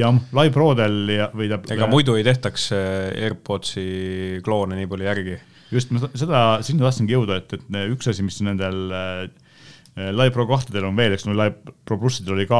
ja 0.00 0.10
Live 0.40 0.54
Prodel 0.56 0.98
ja, 1.14 1.28
või 1.36 1.50
ta. 1.52 1.60
ega 1.76 1.90
muidu 1.90 2.16
ei 2.18 2.26
tehtaks 2.26 2.70
äh, 2.76 2.88
AirPodsi 3.28 3.86
kloone 4.46 4.80
nii 4.80 4.90
palju 4.90 5.10
järgi. 5.10 5.38
just, 5.70 5.94
ma 5.94 6.08
seda, 6.08 6.42
sinna 6.66 6.88
tahtsingi 6.88 7.14
jõuda, 7.14 7.38
et, 7.44 7.54
et 7.58 7.80
üks 7.92 8.10
asi, 8.10 8.26
mis 8.26 8.40
nendel 8.46 8.82
äh, 8.90 9.22
Live 9.98 10.30
Pro 10.32 10.46
kahtedel 10.48 10.86
on 10.86 10.96
veel, 10.96 11.12
eks 11.16 11.26
no 11.26 11.34
Live 11.36 11.74
Pro 11.84 11.98
plussidel 12.00 12.36
oli 12.36 12.46
ka, 12.48 12.58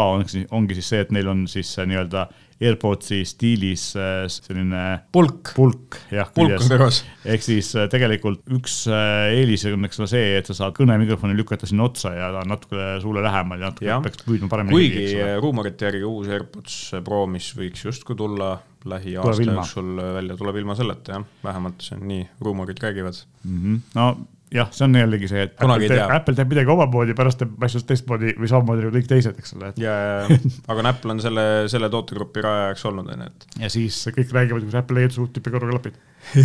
ongi 0.51 0.77
siis 0.77 0.89
see, 0.93 1.03
et 1.05 1.13
neil 1.15 1.29
on 1.31 1.45
siis 1.51 1.71
nii-öelda 1.79 2.27
AirPodsi 2.61 3.23
stiilis 3.25 3.87
äh, 3.97 4.27
selline 4.29 4.81
pulk, 5.15 5.53
pulk, 5.57 5.97
jah. 6.13 6.29
kõrvas. 6.35 7.01
ehk 7.25 7.45
siis 7.45 7.71
tegelikult 7.93 8.43
üks 8.53 8.83
eelis 8.91 9.65
on, 9.71 9.87
eks 9.89 10.03
ole, 10.03 10.09
see, 10.13 10.27
et 10.41 10.51
sa 10.51 10.57
saad 10.59 10.77
kõnemikrofoni 10.77 11.39
lükata 11.39 11.69
sinna 11.71 11.87
otsa 11.89 12.13
ja 12.17 12.29
ta 12.35 12.43
on 12.43 12.53
natuke 12.53 12.89
suule 13.01 13.23
lähemal 13.25 13.63
ja 13.63 13.71
natuke 13.71 13.89
ja. 13.89 14.01
peaks 14.05 14.27
püüdma 14.27 14.51
paremini. 14.53 14.77
kuigi 14.77 15.31
ruumorite 15.41 15.89
järgi 15.89 16.05
uus 16.11 16.29
AirPods 16.29 16.77
Pro, 17.07 17.23
mis 17.31 17.49
võiks 17.57 17.87
justkui 17.89 18.19
tulla 18.19 18.59
lähiaasta 18.91 19.47
jooksul 19.47 19.97
välja, 20.19 20.37
tuleb 20.41 20.61
ilma 20.61 20.77
selleta 20.77 21.17
jah, 21.17 21.25
vähemalt 21.45 21.87
see 21.87 21.97
on 21.97 22.05
nii, 22.11 22.29
ruumorid 22.45 22.85
räägivad 22.85 23.25
mm. 23.45 23.57
-hmm. 23.57 23.81
no 23.97 24.11
jah, 24.55 24.71
see 24.75 24.85
on 24.87 24.97
jällegi 24.99 25.29
see, 25.31 25.45
et 25.47 25.55
Apple 25.57 25.89
teeb, 25.89 26.13
Apple 26.15 26.35
teeb 26.39 26.51
midagi 26.51 26.73
omamoodi, 26.75 27.15
pärast 27.19 27.41
teeb 27.43 27.67
asjast 27.67 27.87
teistmoodi 27.91 28.35
või 28.39 28.51
samamoodi 28.51 28.87
nagu 28.87 28.97
kõik 28.97 29.11
teised, 29.11 29.39
eks 29.39 29.55
ole. 29.59 29.73
ja, 29.81 29.95
ja, 29.95 30.17
ja, 30.27 30.39
aga 30.73 30.87
Apple 30.91 31.15
on 31.15 31.23
selle, 31.23 31.47
selle 31.73 31.91
tootegrupi 31.93 32.45
rajajaks 32.47 32.87
olnud, 32.91 33.13
on 33.15 33.27
ju, 33.27 33.31
et. 33.31 33.61
ja 33.65 33.71
siis 33.73 34.01
kõik 34.17 34.35
räägivad, 34.37 34.67
kuidas 34.67 34.81
Apple 34.83 34.99
leiab 34.99 35.15
suht 35.15 35.37
tüüpi 35.37 35.55
kõrvaklapid 35.55 36.01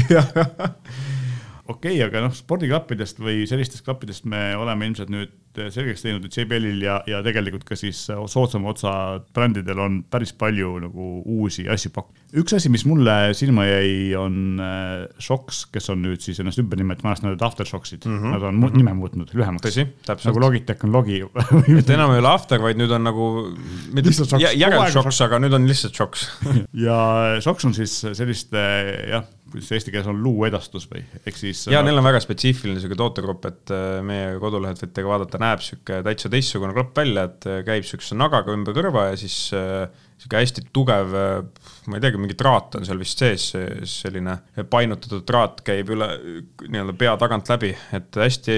okei 1.73 1.95
okay,, 1.97 2.03
aga 2.05 2.27
noh, 2.27 2.35
spordiklappidest 2.35 3.21
või 3.23 3.47
sellistest 3.49 3.85
klappidest 3.87 4.29
me 4.29 4.47
oleme 4.59 4.91
ilmselt 4.91 5.13
nüüd 5.13 5.33
selgeks 5.57 6.03
teinud, 6.05 6.25
et 6.27 6.35
JBL-il 6.37 6.83
ja, 6.85 6.99
ja 7.09 7.21
tegelikult 7.25 7.65
ka 7.67 7.77
siis 7.79 8.05
soodsama 8.07 8.71
otsa 8.71 8.91
brändidel 9.35 9.79
on 9.81 10.01
päris 10.11 10.33
palju 10.35 10.75
nagu 10.83 11.09
uusi 11.21 11.67
asju 11.71 11.91
pakkuda. 11.95 12.23
üks 12.41 12.55
asi, 12.57 12.71
mis 12.73 12.85
mulle 12.89 13.33
silma 13.37 13.67
jäi, 13.67 14.13
on 14.19 14.61
äh, 14.61 15.05
Shocks, 15.21 15.65
kes 15.71 15.89
on 15.93 16.03
nüüd 16.05 16.23
siis 16.25 16.41
ennast 16.43 16.61
ümber 16.61 16.79
nimetanud, 16.81 17.05
vanasti 17.07 17.27
nad 17.27 17.33
olid 17.35 17.45
Aftershocks-id 17.47 18.07
mm, 18.07 18.17
-hmm. 18.17 18.35
nad 18.35 18.43
on 18.49 18.59
-hmm. 18.59 18.77
nime 18.77 18.93
muutnud 18.97 19.33
lühemaks. 19.33 19.65
tõsi, 19.67 19.87
täpselt. 20.05 20.31
nagu 20.31 20.43
Logitech 20.43 20.85
on 20.85 20.91
Logi 20.95 21.21
et 21.79 21.89
enam 21.89 22.13
ei 22.15 22.23
ole 22.23 22.29
After, 22.29 22.61
vaid 22.61 22.81
nüüd 22.81 22.91
on 22.91 23.07
nagu 23.07 23.29
järelshocks, 23.95 25.21
aga 25.21 25.39
nüüd 25.39 25.55
on 25.55 25.67
lihtsalt 25.67 25.95
Shocks 25.95 26.29
ja 26.87 27.39
Shocks 27.41 27.65
on 27.65 27.73
siis 27.73 28.01
selliste 28.13 28.67
jah 29.09 29.25
kuidas 29.55 29.71
eesti 29.75 29.93
keeles 29.93 30.09
on 30.11 30.21
luuedastus 30.23 30.87
või, 30.91 31.03
ehk 31.23 31.37
siis. 31.39 31.65
ja 31.71 31.81
neil 31.85 31.99
on 31.99 32.05
väga 32.05 32.19
spetsiifiline 32.23 32.81
sihuke 32.81 32.97
tootegrupp, 32.99 33.45
et 33.49 33.73
äh, 33.73 33.99
meie 34.05 34.35
kodulehelt 34.41 34.81
võite 34.83 35.03
ka 35.05 35.11
vaadata, 35.11 35.41
näeb 35.41 35.63
sihuke 35.63 36.01
täitsa 36.05 36.31
teistsugune 36.33 36.75
klapp 36.75 36.97
välja, 36.97 37.29
et 37.29 37.47
äh, 37.49 37.61
käib 37.67 37.87
sihukese 37.87 38.17
nagaga 38.19 38.55
ümber 38.55 38.75
kõrva 38.75 39.09
ja 39.11 39.19
siis 39.19 39.37
äh, 39.55 39.85
sihuke 40.19 40.39
hästi 40.39 40.65
tugev, 40.75 41.11
ma 41.91 41.97
ei 41.97 42.03
teagi, 42.03 42.19
mingi 42.21 42.37
traat 42.39 42.77
on 42.79 42.85
seal 42.87 42.99
vist 43.01 43.19
sees, 43.19 43.49
selline 43.91 44.37
painutatud 44.71 45.25
traat 45.27 45.59
käib 45.67 45.91
üle 45.91 46.07
nii-öelda 46.63 46.95
pea 46.99 47.15
tagant 47.19 47.51
läbi, 47.51 47.73
et 47.95 48.15
hästi 48.15 48.55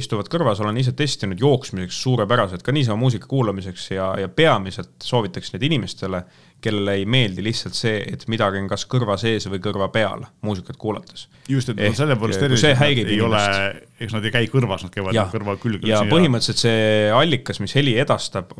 istuvad 0.00 0.30
kõrvas, 0.32 0.62
olen 0.64 0.80
ise 0.82 0.94
testinud 0.98 1.40
jooksmiseks 1.40 2.02
suurepärased, 2.04 2.64
ka 2.66 2.74
niisama 2.74 2.98
muusika 3.04 3.30
kuulamiseks 3.30 3.86
ja, 3.94 4.10
ja 4.18 4.30
peamiselt 4.34 4.96
soovitaks 5.06 5.54
neid 5.54 5.68
inimestele, 5.70 6.24
kellele 6.64 6.96
ei 7.00 7.06
meeldi 7.08 7.42
lihtsalt 7.44 7.76
see, 7.76 8.00
et 8.12 8.26
midagi 8.30 8.60
on 8.60 8.68
kas 8.70 8.84
kõrva 8.90 9.16
sees 9.20 9.46
või 9.50 9.60
kõrva 9.64 9.88
peal 9.92 10.24
muusikat 10.46 10.78
kuulates. 10.80 11.26
just, 11.48 11.72
et 11.72 11.80
Ehk, 11.80 11.96
selle 11.98 12.16
poolest 12.20 12.42
erinevad, 12.44 12.82
ei 12.84 13.00
inimest. 13.00 13.24
ole, 13.26 13.86
eks 14.04 14.14
nad 14.16 14.28
ei 14.28 14.34
käi 14.34 14.50
kõrvas, 14.52 14.84
nad 14.86 14.94
käivad 14.94 15.16
ja, 15.16 15.26
kõrva 15.32 15.56
külge. 15.60 15.88
ja 15.88 16.02
põhimõtteliselt 16.10 16.62
see 16.62 17.10
allikas, 17.14 17.60
mis 17.64 17.74
heli 17.78 17.96
edastab, 18.00 18.54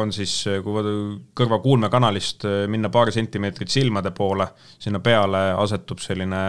on 0.00 0.12
siis, 0.14 0.36
kui 0.66 0.84
kõrva 1.38 1.60
kuulmekanalist 1.64 2.46
minna 2.70 2.90
paari 2.94 3.14
sentimeetrit 3.16 3.72
silmade 3.72 4.14
poole, 4.16 4.48
sinna 4.82 5.00
peale 5.04 5.46
asetub 5.60 6.02
selline 6.02 6.44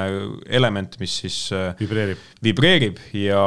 element, 0.50 1.00
mis 1.02 1.22
siis 1.24 1.40
vibreerib, 1.80 2.30
vibreerib 2.44 3.02
ja 3.16 3.42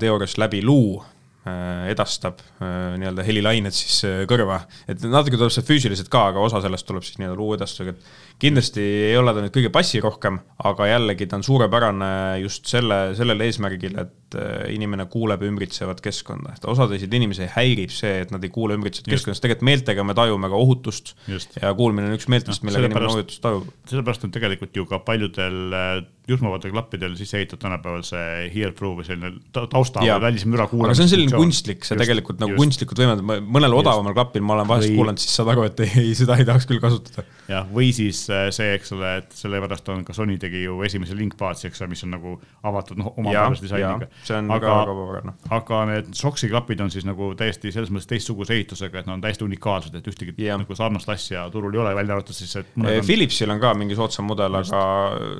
teoorias 0.00 0.38
läbi 0.40 0.64
luu 0.64 1.02
edastab 1.42 2.38
äh, 2.62 2.94
nii-öelda 3.02 3.24
helilained 3.26 3.74
siis 3.74 4.04
äh, 4.06 4.20
kõrva, 4.30 4.60
et 4.86 5.02
natuke 5.02 5.34
tuleb 5.34 5.50
see 5.50 5.64
füüsiliselt 5.66 6.10
ka, 6.12 6.28
aga 6.30 6.42
osa 6.44 6.60
sellest 6.62 6.86
tuleb 6.86 7.02
siis 7.02 7.18
nii-öelda 7.18 7.38
luuedastusega, 7.38 7.94
et 7.96 8.38
kindlasti 8.42 8.84
ei 9.08 9.16
ole 9.18 9.34
ta 9.34 9.42
nüüd 9.42 9.54
kõige 9.54 9.72
passirohkem, 9.74 10.38
aga 10.70 10.86
jällegi 10.92 11.26
ta 11.26 11.40
on 11.40 11.46
suurepärane 11.46 12.12
just 12.44 12.70
selle, 12.70 13.00
sellel 13.18 13.42
eesmärgil, 13.48 13.98
et 14.04 14.38
äh, 14.38 14.68
inimene 14.76 15.08
kuuleb 15.10 15.42
ümbritsevat 15.48 16.04
keskkonda, 16.04 16.54
et 16.54 16.68
osadesid 16.70 17.18
inimesi 17.18 17.50
häirib 17.56 17.90
see, 17.90 18.20
et 18.22 18.30
nad 18.34 18.46
ei 18.46 18.54
kuule 18.54 18.78
ümbritsevat 18.78 19.10
keskkonda, 19.10 19.34
sest 19.34 19.46
tegelikult 19.48 19.70
meeltega 19.72 20.06
me 20.06 20.14
tajume 20.18 20.52
ka 20.52 20.62
ohutust 20.62 21.16
just. 21.26 21.58
ja 21.58 21.74
kuulmine 21.74 22.12
on 22.12 22.20
üks 22.20 22.30
meeltest, 22.30 22.62
millega 22.62 22.86
inimene 22.86 23.10
ohutust 23.10 23.42
tajub. 23.42 23.66
sellepärast 23.90 24.30
on 24.30 24.38
tegelikult 24.38 24.78
ju 24.78 24.86
ka 24.86 25.02
paljudel 25.02 25.74
äh, 25.74 25.94
juhtmevate 26.28 26.70
klappidel 26.70 27.16
sisse 27.18 27.40
ehitatud 27.40 27.64
tänapäeval 27.64 28.04
see 28.06 28.46
hear-through 28.54 29.00
või 29.00 29.06
selline 29.06 29.32
tausta 29.50 30.02
või 30.04 30.20
välise 30.22 30.46
müra 30.50 30.68
kuulamise. 30.70 30.92
aga 30.92 30.98
see 30.98 31.06
on 31.06 31.10
selline 31.10 31.34
kunstlik, 31.34 31.82
see 31.82 31.96
just, 31.96 32.02
tegelikult 32.04 32.38
nagu 32.42 32.54
just. 32.54 32.62
kunstlikult 32.62 33.00
võimendab, 33.02 33.48
mõnel 33.56 33.74
odavamal 33.74 34.14
klapil 34.14 34.44
ma 34.46 34.54
olen 34.56 34.68
vahest 34.70 34.90
või... 34.90 35.00
kuulanud, 35.00 35.22
siis 35.22 35.34
saad 35.34 35.50
aru, 35.50 35.64
et 35.66 35.82
ei, 35.82 36.12
seda 36.20 36.36
ei 36.38 36.46
tahaks 36.46 36.68
küll 36.70 36.82
kasutada. 36.82 37.24
jah, 37.50 37.66
või 37.74 37.88
siis 37.96 38.20
see, 38.30 38.68
eks 38.76 38.94
ole, 38.94 39.16
et 39.22 39.34
sellepärast 39.34 39.90
on 39.94 40.04
ka 40.06 40.14
Sony 40.14 40.38
tegi 40.42 40.62
ju 40.62 40.78
esimese 40.86 41.18
Linkbaatsi, 41.18 41.66
eks 41.72 41.82
ole, 41.82 41.90
mis 41.96 42.04
on 42.06 42.14
nagu 42.14 42.36
avatud 42.70 43.02
noh, 43.02 43.10
omapärase 43.18 43.66
disainiga. 43.66 44.10
see 44.22 44.38
on 44.38 44.54
aga, 44.54 44.76
väga 44.78 44.96
väga 45.00 45.24
noh. 45.26 45.40
aga 45.58 45.82
need 45.90 46.14
Soxi 46.22 46.52
klapid 46.52 46.84
on 46.86 46.94
siis 46.94 47.08
nagu 47.08 47.32
täiesti 47.38 47.74
selles 47.74 47.90
mõttes 47.90 48.06
teistsuguse 48.14 48.54
ehitusega, 48.54 49.02
et 49.02 49.10
nad 49.10 49.18
on 49.18 49.26
täiesti 49.26 49.46
unikaalsed, 49.48 49.98
et 49.98 50.06
ühtegi 50.06 50.36
ja. 50.46 50.60
nagu 50.60 50.78
sarnast 50.78 51.10
asja 51.10 51.48
turul 51.50 51.74
ei 51.74 51.82
ole, 51.82 51.96
välja 51.98 52.14
arvatud 52.14 52.36
siis, 52.36 52.54
et. 52.62 52.72
Philipsil 53.02 53.50
on 53.50 53.58
ka 53.62 53.74
mingi 53.74 53.98
soodsam 53.98 54.30
mudel, 54.30 54.54
aga 54.62 54.82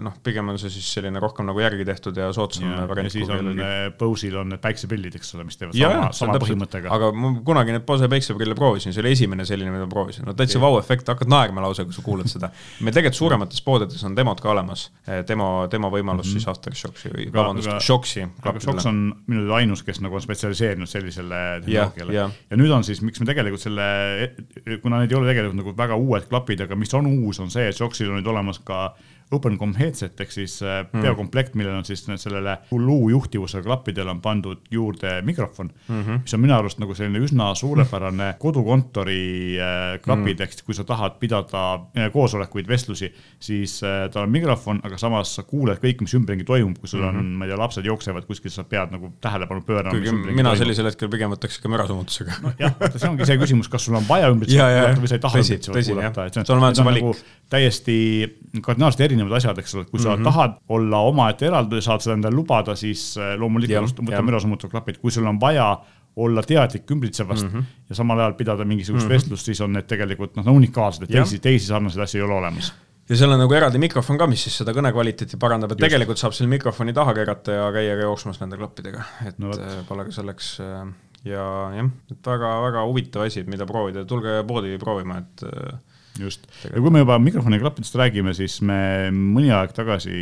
noh, 0.03 0.19
pigem 0.27 0.51
on 0.51 0.59
see 0.59 0.72
siis 0.73 0.89
selline 0.97 1.21
rohkem 1.23 1.49
nagu 1.49 1.63
järgi 1.63 1.87
tehtud 1.89 2.19
ja 2.19 2.31
soodsam 2.37 2.73
variant. 2.91 3.13
siis 3.13 3.31
on 3.33 3.53
Bose'il 3.99 4.37
on 4.41 4.53
need 4.53 4.63
päikseprillid, 4.63 5.17
eks 5.19 5.35
ole, 5.37 5.47
mis 5.49 5.61
teevad 5.61 5.79
ja, 5.79 5.91
sama, 5.93 6.13
sama 6.19 6.41
põhimõttega. 6.43 6.91
aga 6.97 7.13
ma 7.15 7.33
kunagi 7.45 7.77
neid 7.77 7.87
Bose 7.89 8.09
päikseprille 8.11 8.57
proovisin, 8.59 8.95
see 8.95 9.05
oli 9.05 9.15
esimene 9.17 9.47
selline, 9.49 9.73
mida 9.75 9.87
ma 9.87 9.93
proovisin, 9.93 10.27
no 10.29 10.37
täitsa 10.39 10.61
vau-efekt, 10.63 11.09
hakkad 11.13 11.31
naerma 11.31 11.65
lausa, 11.65 11.87
kui 11.87 11.97
sa 11.97 12.05
kuulad 12.05 12.31
seda. 12.33 12.51
meil 12.85 12.95
tegelikult 12.97 13.21
suuremates 13.21 13.65
poodides 13.65 14.05
on 14.09 14.17
demod 14.19 14.41
ka 14.43 14.53
olemas, 14.55 14.89
demo, 15.29 15.69
demo 15.73 15.93
võimalus 15.93 16.27
mm 16.27 16.31
-hmm. 16.31 16.45
siis 16.45 16.49
Aftershocksi 16.53 17.13
või 17.15 17.29
vabandust, 17.35 17.75
Shocksi. 17.85 18.27
aga 18.43 18.61
Shocks 18.61 18.87
on 18.91 19.05
minu 19.27 19.47
teada 19.47 19.61
ainus, 19.61 19.83
kes 19.83 20.01
nagu 20.01 20.15
on 20.15 20.23
spetsialiseerinud 20.25 20.89
sellisele 20.89 21.41
tehnoloogiale 21.65 22.15
ja, 22.15 22.27
ja. 22.27 22.31
ja 22.51 22.57
nüüd 22.57 22.73
on 22.75 22.85
siis, 22.85 23.03
miks 23.03 23.21
me 23.21 23.29
tegelikult 23.29 23.63
selle, 23.63 23.87
kuna 24.83 25.03
need 25.03 25.13
ei 25.13 25.19
ole 25.19 25.31
tegelikult 25.31 25.61
nagu 25.61 25.77
väga 25.77 25.99
uued 26.01 26.29
klapid, 26.31 26.65
aga 26.67 26.79
mis 26.79 26.95
on 26.95 27.07
uus, 27.07 27.41
on 27.41 27.51
see, 27.51 27.69
et 27.69 27.77
Shocksil 27.77 28.11
on 28.11 28.21
nüüd 28.21 28.31
olemas 28.33 28.61
ka 28.65 28.93
OpenCom 28.93 29.12
headset 29.79 30.21
ehk 30.21 30.33
siis 30.35 30.59
mm. 30.63 31.03
peokomplekt, 31.05 31.57
millel 31.59 31.79
on 31.81 31.87
siis 31.87 32.05
sellele 32.17 32.57
luu 32.71 33.09
juhtivusega 33.13 33.65
klappidele 33.67 34.11
on 34.11 34.21
pandud 34.21 34.61
juurde 34.71 35.23
mikrofon 35.23 35.71
mm, 35.89 36.03
-hmm. 36.03 36.23
mis 36.23 36.35
on 36.35 36.41
minu 36.41 36.55
arust 36.55 36.79
nagu 36.83 36.95
selline 36.95 37.23
üsna 37.25 37.55
suurepärane 37.55 38.35
kodukontori 38.45 39.59
äh, 39.59 40.01
klapid 40.03 40.39
mm., 40.39 40.43
ehk 40.43 40.53
siis 40.53 40.67
kui 40.67 40.75
sa 40.75 40.85
tahad 40.85 41.19
pidada 41.21 41.65
äh, 41.75 42.13
koosolekuid, 42.13 42.69
vestlusi, 42.69 43.13
siis 43.41 43.81
tal 44.13 44.23
on 44.23 44.31
mikrofon, 44.31 44.81
aga 44.83 44.99
samas 44.99 45.35
sa 45.37 45.43
kuuled 45.43 45.81
kõik, 45.83 46.03
mis 46.05 46.15
ümberringi 46.15 46.45
toimub, 46.45 46.79
kui 46.79 46.89
sul 46.89 47.03
on 47.03 47.15
mm, 47.15 47.21
-hmm. 47.21 47.39
ma 47.39 47.45
ei 47.45 47.53
tea, 47.53 47.59
lapsed 47.59 47.87
jooksevad 47.87 48.27
kuskil, 48.27 48.51
sa 48.51 48.65
pead 48.65 48.93
nagu 48.93 49.13
tähelepanu 49.21 49.61
pöörama. 49.61 49.99
mina 49.99 50.23
toimub. 50.25 50.57
sellisel 50.59 50.87
hetkel 50.87 51.09
pigem 51.09 51.31
võtaks 51.31 51.59
ikka 51.59 51.69
mürasummutusega 51.69 52.39
nojah, 52.43 52.75
see 52.97 53.09
ongi 53.09 53.27
see 53.27 53.39
küsimus, 53.39 53.69
kas 53.69 53.85
sul 53.85 53.95
on 53.95 54.09
vaja 54.09 54.31
ümbritsevalt 54.35 54.73
kuulata 54.79 55.01
või 55.01 55.09
sa 55.09 55.15
ei 55.15 55.25
taha 55.27 55.43
ümbritsevalt 55.43 55.87
kuulata, 55.87 56.27
et 56.27 56.35
see 56.35 56.41
on, 56.43 56.75
see 56.75 56.85
on 56.85 56.95
nagu 56.95 57.15
täiesti 57.53 57.97
kardinaalselt 58.65 59.05
erinev 59.07 59.22
erinevad 59.23 59.39
asjad, 59.41 59.63
eks 59.63 59.75
ole, 59.79 59.87
kui 59.89 60.01
mm 60.01 60.05
-hmm. 60.05 60.25
sa 60.25 60.31
tahad 60.31 60.61
olla 60.69 61.03
omaette 61.09 61.49
eraldi, 61.49 61.81
saad 61.83 62.05
seda 62.05 62.19
endale 62.19 62.37
lubada, 62.37 62.77
siis 62.77 63.17
äh, 63.17 63.35
loomulikult 63.39 64.05
võta 64.05 64.23
mürasummutuv 64.23 64.71
klapid, 64.71 65.01
kui 65.03 65.11
sul 65.11 65.27
on 65.27 65.41
vaja 65.41 65.73
olla 66.17 66.43
teadlik 66.43 66.91
ümbritsevast 66.91 67.47
mm 67.47 67.59
-hmm. 67.59 67.65
ja 67.89 67.95
samal 67.95 68.19
ajal 68.19 68.35
pidada 68.35 68.65
mingisugust 68.65 69.05
mm 69.05 69.09
-hmm. 69.09 69.15
vestlust, 69.15 69.45
siis 69.45 69.61
on 69.61 69.73
need 69.73 69.87
tegelikult 69.89 70.37
noh, 70.37 70.47
unikaalsed, 70.47 71.03
et 71.03 71.11
teisi, 71.11 71.39
teisi 71.39 71.67
sarnaseid 71.67 72.03
asju 72.03 72.19
ei 72.19 72.25
ole 72.25 72.35
olemas 72.35 72.73
ja 73.09 73.17
seal 73.17 73.33
on 73.33 73.41
nagu 73.43 73.55
eraldi 73.55 73.79
mikrofon 73.79 74.19
ka, 74.19 74.27
mis 74.27 74.43
siis 74.47 74.57
seda 74.63 74.73
kõne 74.73 74.93
kvaliteeti 74.93 75.37
parandab, 75.37 75.73
et 75.73 75.81
Just. 75.81 75.89
tegelikult 75.89 76.19
saab 76.19 76.33
selle 76.37 76.51
mikrofoni 76.51 76.93
taha 76.93 77.15
keerata 77.15 77.53
ja 77.53 77.73
käia 77.75 77.97
ka 77.97 78.03
jooksmas 78.03 78.41
nende 78.41 78.57
klappidega, 78.57 79.05
et 79.27 79.39
no, 79.39 79.51
äh, 79.51 79.81
pole 79.89 80.05
ka 80.05 80.15
selleks 80.19 80.61
äh, 80.61 80.93
ja 81.25 81.47
jah, 81.77 81.91
et 82.11 82.31
väga-väga 82.33 82.85
huvitav 82.89 83.27
asi, 83.27 83.45
mida 83.49 83.67
proovida, 83.69 84.05
tulge 84.09 84.41
poodi 84.49 84.79
proovima, 84.83 85.19
et 85.19 85.45
just, 86.21 86.47
ja 86.69 86.81
kui 86.81 86.93
me 86.93 87.03
juba 87.05 87.19
mikrofoni 87.23 87.61
klappidest 87.63 87.97
räägime, 87.97 88.35
siis 88.37 88.61
me 88.67 89.11
mõni 89.13 89.53
aeg 89.55 89.75
tagasi 89.77 90.21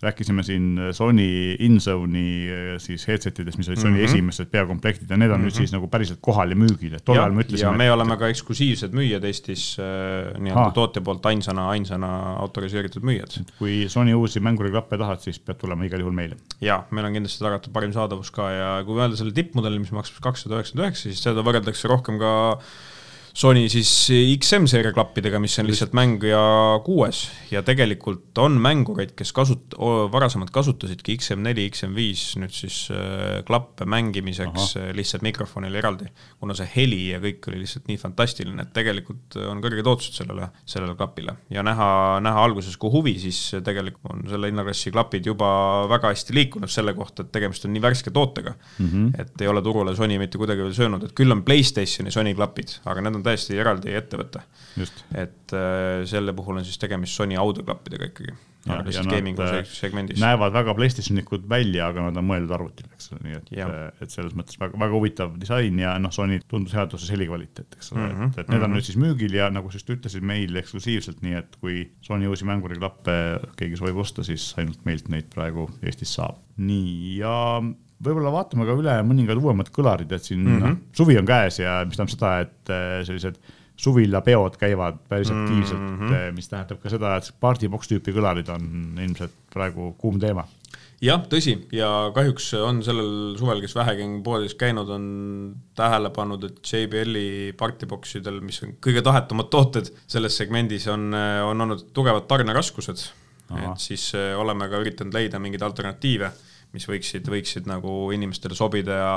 rääkisime 0.00 0.42
siin 0.42 0.78
Sony 0.96 1.56
InZone'i 1.60 2.28
eh, 2.48 2.68
siis 2.80 3.04
headset 3.08 3.38
idest, 3.42 3.58
mis 3.60 3.68
olid 3.68 3.80
Sony 3.80 3.90
mm 3.90 3.98
-hmm. 3.98 4.08
esimesed 4.08 4.48
peakomplektid 4.50 5.10
ja 5.10 5.16
need 5.16 5.30
on 5.30 5.36
mm 5.36 5.42
-hmm. 5.42 5.44
nüüd 5.44 5.52
mhm. 5.52 5.58
siis 5.58 5.72
nagu 5.72 5.88
päriselt 5.88 6.18
kohal 6.20 6.50
ja 6.50 6.56
müügil, 6.56 6.94
et 6.96 7.04
tol 7.04 7.18
ajal 7.18 7.32
me 7.32 7.42
ütlesime. 7.42 7.70
ja 7.70 7.72
me 7.72 7.92
oleme 7.92 8.16
ka 8.16 8.28
eksklusiivsed 8.28 8.92
müüjad 8.96 9.24
Eestis 9.24 9.76
äh, 9.78 10.40
nii-öelda 10.40 10.70
tootja 10.74 11.02
poolt 11.02 11.26
ainsana, 11.26 11.68
ainsana 11.70 12.10
autoriseeritud 12.36 13.02
müüjad. 13.02 13.44
kui 13.58 13.84
Sony 13.88 14.14
uusi 14.14 14.40
mänguriklappe 14.40 14.98
tahad, 14.98 15.20
siis 15.20 15.38
pead 15.38 15.58
tulema 15.60 15.84
igal 15.84 16.00
juhul 16.00 16.14
meile. 16.14 16.36
ja 16.60 16.84
meil 16.90 17.06
on 17.06 17.12
kindlasti 17.12 17.44
tagatud 17.44 17.72
parim 17.72 17.92
saadavus 17.92 18.30
ka 18.30 18.50
ja 18.50 18.84
kui 18.84 18.96
mõelda 18.96 19.16
selle 19.16 19.32
tippmudeli, 19.32 19.78
mis 19.78 19.92
maksab 19.92 20.22
kakssada 20.22 20.56
üheksakümmend 20.56 20.86
üheksa, 20.86 21.02
siis 21.02 21.22
seda 21.22 21.44
võrreldakse 21.44 21.88
rohkem 21.88 22.18
ka 22.18 22.60
Sony 23.34 23.68
siis 23.70 23.90
XM-seeria 24.10 24.92
klappidega, 24.94 25.38
mis 25.42 25.54
on 25.62 25.68
lihtsalt 25.68 25.94
mängija 25.96 26.40
kuues 26.86 27.22
ja 27.52 27.62
tegelikult 27.66 28.38
on 28.42 28.56
mängureid, 28.62 29.12
kes 29.18 29.32
kasut-, 29.36 29.76
varasemalt 30.12 30.50
kasutasidki 30.54 31.14
XM4, 31.20 31.66
XM5 31.70 32.40
nüüd 32.42 32.54
siis 32.54 32.78
äh, 32.94 33.40
klappe 33.46 33.86
mängimiseks 33.90 34.74
Aha. 34.76 34.82
Äh, 34.82 34.90
lihtsalt 34.96 35.24
mikrofonil 35.26 35.74
eraldi. 35.78 36.10
kuna 36.40 36.56
see 36.56 36.68
heli 36.74 37.00
ja 37.12 37.20
kõik 37.22 37.46
oli 37.50 37.62
lihtsalt 37.62 37.88
nii 37.90 38.00
fantastiline, 38.00 38.64
et 38.64 38.72
tegelikult 38.76 39.38
on 39.44 39.60
kõrged 39.62 39.86
ootused 39.86 40.20
sellele, 40.22 40.50
sellele 40.68 40.96
klapile 40.98 41.36
ja 41.52 41.64
näha, 41.66 42.20
näha 42.24 42.44
alguses 42.44 42.76
kui 42.80 42.92
huvi, 42.92 43.14
siis 43.22 43.38
tegelikult 43.64 44.10
on 44.10 44.26
selle 44.30 44.50
hinnaklassi 44.50 44.92
klapid 44.94 45.26
juba 45.30 45.50
väga 45.90 46.14
hästi 46.14 46.36
liikunud 46.36 46.72
selle 46.72 46.94
kohta, 46.98 47.24
et 47.24 47.32
tegemist 47.34 47.66
on 47.68 47.74
nii 47.76 47.84
värske 47.84 48.12
tootega 48.14 48.54
mm, 48.56 48.88
-hmm. 48.88 49.20
et 49.22 49.44
ei 49.44 49.50
ole 49.50 49.62
turule 49.62 49.94
Sony 49.96 50.18
mitte 50.18 50.38
kuidagi 50.40 50.64
veel 50.64 50.76
söönud, 50.76 51.04
et 51.04 51.16
küll 51.16 51.32
on 51.32 51.44
Playstationi 51.46 52.10
Sony 52.10 52.34
klapid, 52.34 52.78
aga 52.84 53.04
need 53.04 53.19
on 53.19 53.19
täiesti 53.26 53.58
eraldi 53.60 53.96
ettevõte. 53.98 54.44
et 55.14 55.56
äh, 55.56 56.04
selle 56.08 56.34
puhul 56.36 56.60
on 56.60 56.66
siis 56.66 56.78
tegemist 56.80 57.18
Sony 57.18 57.36
audioklappidega 57.40 58.10
ikkagi. 58.10 58.34
äh, 60.20 60.20
näevad 60.20 60.52
väga 60.52 60.74
PlayStationikud 60.76 61.46
välja, 61.48 61.86
aga 61.88 62.06
nad 62.08 62.20
on 62.20 62.26
mõeldud 62.28 62.52
arvutile, 62.52 62.90
eks 62.96 63.12
ole, 63.14 63.22
nii 63.24 63.36
et, 63.38 63.52
äh, 63.64 63.78
et 64.04 64.12
selles 64.12 64.36
mõttes 64.36 64.60
väga, 64.60 64.76
väga 64.82 64.96
huvitav 64.96 65.34
disain 65.40 65.78
ja 65.80 65.94
noh, 66.02 66.12
Sony 66.14 66.40
tundus 66.50 66.76
headuses 66.76 67.12
helikvaliteet, 67.14 67.78
eks 67.78 67.92
ole 67.94 68.04
mm, 68.04 68.16
-hmm, 68.16 68.32
et, 68.32 68.38
et 68.38 68.48
need 68.48 68.58
mm 68.58 68.60
-hmm. 68.60 68.70
on 68.70 68.76
nüüd 68.76 68.88
siis 68.88 69.00
müügil 69.00 69.36
ja 69.40 69.50
nagu 69.50 69.70
sa 69.70 69.80
just 69.80 69.90
ütlesid, 69.96 70.26
meil 70.32 70.56
eksklusiivselt, 70.62 71.22
nii 71.24 71.38
et 71.40 71.56
kui 71.60 71.86
Sony 72.04 72.28
uusi 72.28 72.48
mänguriklappe 72.48 73.16
keegi 73.56 73.80
soovib 73.80 74.02
osta, 74.04 74.24
siis 74.24 74.52
ainult 74.58 74.84
meilt 74.84 75.08
neid 75.08 75.32
praegu 75.34 75.70
Eestis 75.82 76.14
saab. 76.14 76.36
nii, 76.56 77.16
ja 77.18 77.62
võib-olla 78.00 78.32
vaatame 78.34 78.66
ka 78.68 78.76
üle 78.80 78.98
mõningad 79.06 79.40
uuemad 79.40 79.70
kõlarid, 79.74 80.12
et 80.16 80.26
siin 80.26 80.44
mm 80.44 80.60
-hmm. 80.60 80.76
suvi 80.96 81.18
on 81.20 81.26
käes 81.28 81.60
ja 81.60 81.80
mis 81.86 81.98
tähendab 81.98 82.14
seda, 82.14 82.36
et 82.46 82.72
äh, 82.72 83.00
sellised 83.08 83.40
suvilapeod 83.80 84.56
käivad 84.60 84.98
päris 85.08 85.30
aktiivselt 85.32 85.80
mm, 85.80 85.98
-hmm. 85.98 86.32
mis 86.36 86.48
tähendab 86.48 86.80
ka 86.82 86.92
seda, 86.92 87.16
et 87.16 87.30
partybox 87.40 87.88
tüüpi 87.88 88.12
kõlarid 88.16 88.48
on 88.52 88.96
ilmselt 89.00 89.36
praegu 89.52 89.94
kuum 89.98 90.18
teema. 90.20 90.44
jah, 91.00 91.22
tõsi, 91.32 91.54
ja 91.72 92.10
kahjuks 92.14 92.50
on 92.60 92.82
sellel 92.84 93.38
suvel, 93.40 93.62
kes 93.64 93.74
vähegi 93.74 94.04
on 94.04 94.18
poodides 94.22 94.54
käinud, 94.60 94.88
on 94.88 95.06
tähele 95.76 96.10
pannud, 96.10 96.44
et 96.44 96.60
JBL-i 96.72 97.54
partyboxidel, 97.56 98.42
mis 98.44 98.60
on 98.66 98.76
kõige 98.84 99.02
tahetumad 99.02 99.48
tooted 99.48 99.88
selles 100.06 100.36
segmendis, 100.36 100.86
on, 100.92 101.14
on 101.46 101.66
olnud 101.66 101.88
tugevad 101.96 102.28
tarneraskused. 102.28 103.08
et 103.56 103.80
siis 103.80 104.12
äh, 104.14 104.36
oleme 104.38 104.68
ka 104.68 104.78
üritanud 104.84 105.14
leida 105.14 105.38
mingeid 105.38 105.62
alternatiive 105.62 106.30
mis 106.74 106.86
võiksid, 106.88 107.26
võiksid 107.30 107.70
nagu 107.70 108.10
inimestele 108.14 108.58
sobida 108.58 108.98
ja 108.98 109.14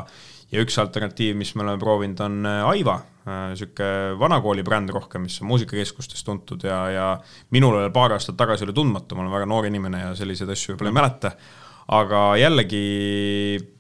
ja 0.54 0.62
üks 0.62 0.78
alternatiiv, 0.82 1.36
mis 1.40 1.54
me 1.58 1.66
oleme 1.66 1.82
proovinud, 1.82 2.22
on 2.24 2.46
äh, 2.46 2.62
Aiva, 2.70 3.00
niisugune 3.26 3.90
äh, 3.90 4.14
vanakooli 4.20 4.66
bränd 4.68 4.94
rohkem, 4.94 5.26
mis 5.28 5.40
on 5.42 5.50
muusikakeskustes 5.50 6.24
tuntud 6.28 6.66
ja, 6.68 6.80
ja 6.94 7.10
minul 7.56 7.80
veel 7.80 7.94
paar 7.96 8.16
aastat 8.18 8.38
tagasi 8.40 8.68
oli 8.68 8.76
tundmatu, 8.78 9.18
ma 9.18 9.26
olen 9.26 9.34
väga 9.34 9.50
noor 9.50 9.70
inimene 9.70 10.08
ja 10.08 10.16
selliseid 10.18 10.52
asju 10.54 10.74
võib-olla 10.74 10.92
ei 10.92 10.98
mäleta, 11.00 11.32
aga 11.98 12.22
jällegi 12.40 12.84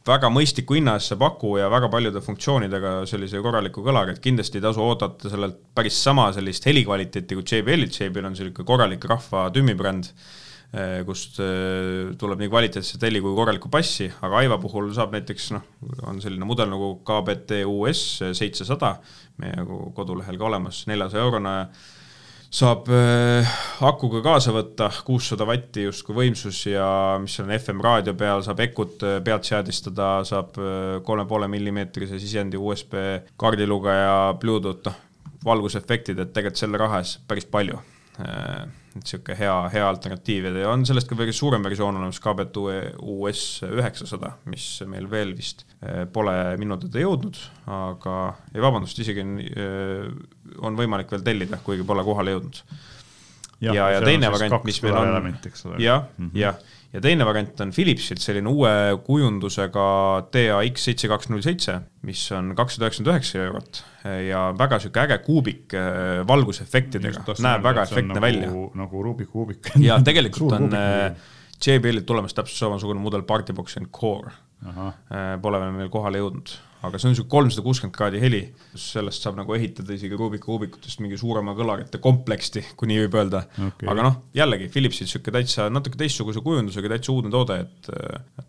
väga 0.08 0.32
mõistliku 0.34 0.76
hinna 0.80 0.98
eest 0.98 1.14
see 1.14 1.20
paku 1.20 1.56
ja 1.62 1.70
väga 1.72 1.92
paljude 1.94 2.24
funktsioonidega 2.26 2.96
sellise 3.10 3.40
korraliku 3.44 3.84
kõlari, 3.86 4.16
et 4.16 4.24
kindlasti 4.24 4.60
ei 4.60 4.66
tasu 4.66 4.84
oodata 4.84 5.32
sellelt 5.32 5.62
päris 5.76 6.00
sama 6.08 6.32
sellist 6.36 6.66
helikvaliteeti 6.68 7.38
kui 7.38 7.46
JBL-il, 7.46 7.92
JBL 7.94 8.32
on 8.32 8.36
niisugune 8.36 8.68
korralik 8.68 9.06
rahva 9.12 9.46
tümmibränd 9.54 10.10
kust 11.06 11.38
eh, 11.44 12.14
tuleb 12.18 12.40
nii 12.42 12.50
kvaliteetset 12.50 13.04
heli 13.06 13.20
kui 13.22 13.36
korralikku 13.38 13.70
bassi, 13.70 14.08
aga 14.26 14.40
Aiva 14.42 14.58
puhul 14.62 14.90
saab 14.96 15.14
näiteks 15.14 15.52
noh, 15.54 15.68
on 16.10 16.22
selline 16.24 16.48
mudel 16.50 16.72
nagu 16.72 16.96
KBT 17.06 17.62
US 17.70 18.02
seitsesada, 18.34 18.96
meie 19.42 19.68
kodulehel 19.94 20.40
ka 20.42 20.50
olemas, 20.50 20.84
neljasaja 20.90 21.28
eurone, 21.28 21.54
saab 22.54 22.90
äh, 22.90 23.54
akuga 23.86 24.24
kaasa 24.26 24.54
võtta, 24.58 24.90
kuussada 25.06 25.46
vatti 25.46 25.86
justkui 25.86 26.18
võimsus 26.24 26.66
ja 26.72 26.90
mis 27.22 27.38
on 27.44 27.54
FM 27.54 27.86
raadio 27.86 28.18
peal, 28.18 28.42
saab 28.46 28.66
Ecut 28.66 29.06
pealt 29.26 29.46
seadistada, 29.46 30.12
saab 30.26 30.58
kolme 31.06 31.30
poole 31.30 31.50
millimeetrise 31.54 32.18
sisendi 32.22 32.58
USB 32.58 32.98
kaardilugeja, 33.38 34.40
Bluetooth, 34.42 34.90
noh, 34.90 35.02
valgusefektid, 35.46 36.18
et 36.18 36.34
tegelikult 36.34 36.66
selle 36.66 36.82
raha 36.82 37.04
eest 37.04 37.28
päris 37.30 37.46
palju 37.46 37.78
et 38.94 39.02
niisugune 39.02 39.38
hea, 39.40 39.54
hea 39.74 39.86
alternatiiv 39.88 40.48
ja 40.62 40.70
on 40.70 40.86
sellest 40.86 41.10
ka 41.10 41.18
veidi 41.18 41.34
suurem 41.36 41.64
versioon 41.66 41.98
olemas, 41.98 42.20
KBT 42.22 42.64
US 43.16 43.44
üheksasada, 43.66 44.36
mis 44.52 44.68
meil 44.90 45.10
veel 45.12 45.34
vist 45.38 45.66
eh, 45.82 46.04
pole 46.14 46.36
minu 46.62 46.78
teada 46.82 47.02
jõudnud, 47.02 47.40
aga 47.74 48.18
ei 48.54 48.64
vabandust, 48.64 49.02
isegi 49.02 49.26
on, 49.26 49.38
eh, 49.42 50.06
on 50.62 50.78
võimalik 50.78 51.12
veel 51.14 51.26
tellida, 51.26 51.62
kuigi 51.66 51.86
pole 51.88 52.06
kohale 52.06 52.38
jõudnud. 52.38 52.62
ja, 53.64 53.74
ja, 53.74 53.90
ja 53.96 54.06
teine 54.06 54.30
variant, 54.34 54.64
mis 54.68 54.82
meil 54.86 55.02
on, 55.02 55.34
jah, 55.82 56.08
mhm. 56.20 56.32
jah 56.38 56.62
ja 56.94 57.02
teine 57.02 57.26
variant 57.26 57.62
on 57.66 57.72
Philipsilt 57.74 58.22
selline 58.22 58.50
uue 58.52 58.72
kujundusega 59.06 59.86
TAX 60.34 60.88
seitse 60.88 61.10
kaks 61.12 61.32
null 61.32 61.44
seitse, 61.46 61.80
mis 62.08 62.22
on 62.36 62.52
kakssada 62.58 62.88
üheksakümmend 62.88 63.14
üheksa 63.14 63.40
eurot. 63.48 63.84
Ja 64.28 64.44
väga 64.60 64.80
sihuke 64.84 65.04
äge 65.06 65.20
kuubik 65.26 65.76
äh, 65.80 66.22
valgusefektidega, 66.28 67.24
näeb 67.46 67.64
väga 67.66 67.88
efektne 67.88 68.18
nagu, 68.18 68.26
välja. 68.28 68.52
nagu 68.84 69.06
Rubik 69.06 69.32
kuubik. 69.34 69.72
ja 69.82 69.98
tegelikult 70.06 70.58
on 70.60 70.70
äh, 70.78 71.32
JBL-ilt 71.64 72.06
tulemas 72.10 72.36
täpselt 72.36 72.60
samasugune 72.60 73.02
mudel 73.02 73.26
Partybox 73.28 73.80
and 73.82 73.92
Core. 73.96 74.36
Pole 75.44 75.60
veel 75.60 75.74
meil 75.76 75.90
kohale 75.92 76.22
jõudnud 76.22 76.54
aga 76.84 77.00
see 77.00 77.08
on 77.08 77.14
niisugune 77.14 77.32
kolmsada 77.32 77.64
kuuskümmend 77.64 77.96
kraadi 77.96 78.20
heli, 78.20 78.42
sellest 78.80 79.24
saab 79.24 79.38
nagu 79.40 79.56
ehitada 79.56 79.96
isegi 79.96 80.18
Rubika 80.20 80.50
kuubikutest 80.50 81.00
mingi 81.04 81.18
suurema 81.20 81.56
kõlarite 81.56 82.02
komplekti, 82.04 82.64
kui 82.80 82.90
nii 82.92 83.06
võib 83.06 83.16
öelda. 83.22 83.46
Okay.. 83.70 83.88
aga 83.92 84.08
noh, 84.10 84.18
jällegi 84.36 84.68
Philipsil 84.74 85.08
niisugune 85.08 85.40
täitsa 85.40 85.70
natuke 85.72 86.00
teistsuguse 86.02 86.44
kujundusega, 86.44 86.92
täitsa 86.96 87.16
uudne 87.16 87.32
toode, 87.34 87.62
et, 87.64 87.90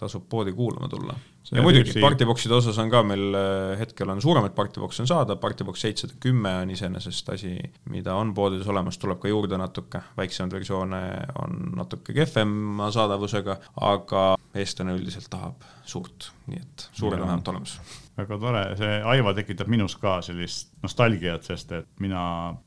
tasub 0.01 0.27
poodi 0.31 0.53
kuulama 0.57 0.91
tulla. 0.91 1.15
ja 1.55 1.63
muidugi, 1.63 1.95
partibokside 2.03 2.57
osas 2.57 2.79
on 2.83 2.91
ka 2.91 3.05
meil 3.07 3.39
äh, 3.39 3.79
hetkel 3.79 4.11
on 4.11 4.23
suuremaid 4.25 4.57
partibokse 4.57 5.05
on 5.05 5.11
saada, 5.11 5.37
partiboks 5.39 5.85
seitsesada 5.87 6.19
kümme 6.21 6.57
on 6.65 6.73
iseenesest 6.75 7.31
asi, 7.37 7.55
mida 7.93 8.17
on 8.19 8.35
poodides 8.35 8.67
olemas, 8.71 8.99
tuleb 8.99 9.23
ka 9.23 9.31
juurde 9.31 9.61
natuke, 9.61 10.03
väiksemaid 10.19 10.59
versioone 10.59 11.05
on 11.45 11.61
natuke 11.79 12.17
kehvema 12.17 12.91
saadavusega, 12.95 13.61
aga 13.93 14.33
eestlane 14.59 14.97
üldiselt 14.99 15.31
tahab 15.31 15.63
suurt, 15.87 16.33
nii 16.51 16.65
et 16.65 16.89
suured 16.91 17.21
on 17.21 17.29
vähemalt 17.29 17.55
olemas 17.55 17.79
väga 18.15 18.39
tore, 18.39 18.63
see 18.79 18.99
Aiva 19.11 19.33
tekitab 19.35 19.71
minus 19.73 19.97
ka 19.99 20.19
sellist 20.23 20.75
nostalgiat, 20.85 21.47
sest 21.49 21.73
et 21.75 21.89
mina 22.03 22.23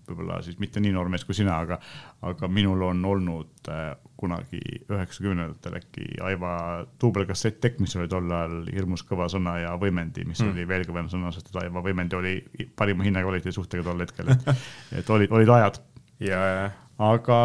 võib-olla 0.08 0.42
siis 0.44 0.58
mitte 0.60 0.82
nii 0.84 0.92
noor 0.96 1.12
mees 1.12 1.24
kui 1.28 1.38
sina, 1.38 1.60
aga, 1.64 1.78
aga 2.28 2.50
minul 2.52 2.84
on 2.90 3.06
olnud 3.08 3.72
äh, 3.72 3.94
kunagi 4.20 4.60
üheksakümnendatel 4.90 5.78
äkki 5.80 6.10
Aiva 6.28 6.52
duubelkassetttekk, 7.02 7.80
mis 7.84 7.96
oli 8.00 8.10
tol 8.12 8.28
ajal 8.28 8.60
hirmus 8.74 9.06
kõva 9.08 9.30
sõna 9.32 9.58
ja 9.62 9.76
võimendi, 9.80 10.28
mis 10.28 10.44
mm. 10.44 10.52
oli 10.52 10.68
veel 10.68 10.84
kõvem 10.90 11.08
sõna, 11.14 11.32
sest 11.36 11.54
et 11.54 11.62
Aiva 11.64 11.86
võimendi 11.86 12.20
oli 12.20 12.36
parima 12.76 13.08
hinnakvaliteedi 13.08 13.56
suhtega 13.56 13.88
tol 13.88 14.04
hetkel, 14.04 14.36
et, 14.36 14.52
et 15.00 15.16
olid, 15.16 15.32
olid 15.32 15.56
ajad. 15.60 15.82
ja, 16.28 16.44
ja. 16.58 16.70
aga 17.14 17.42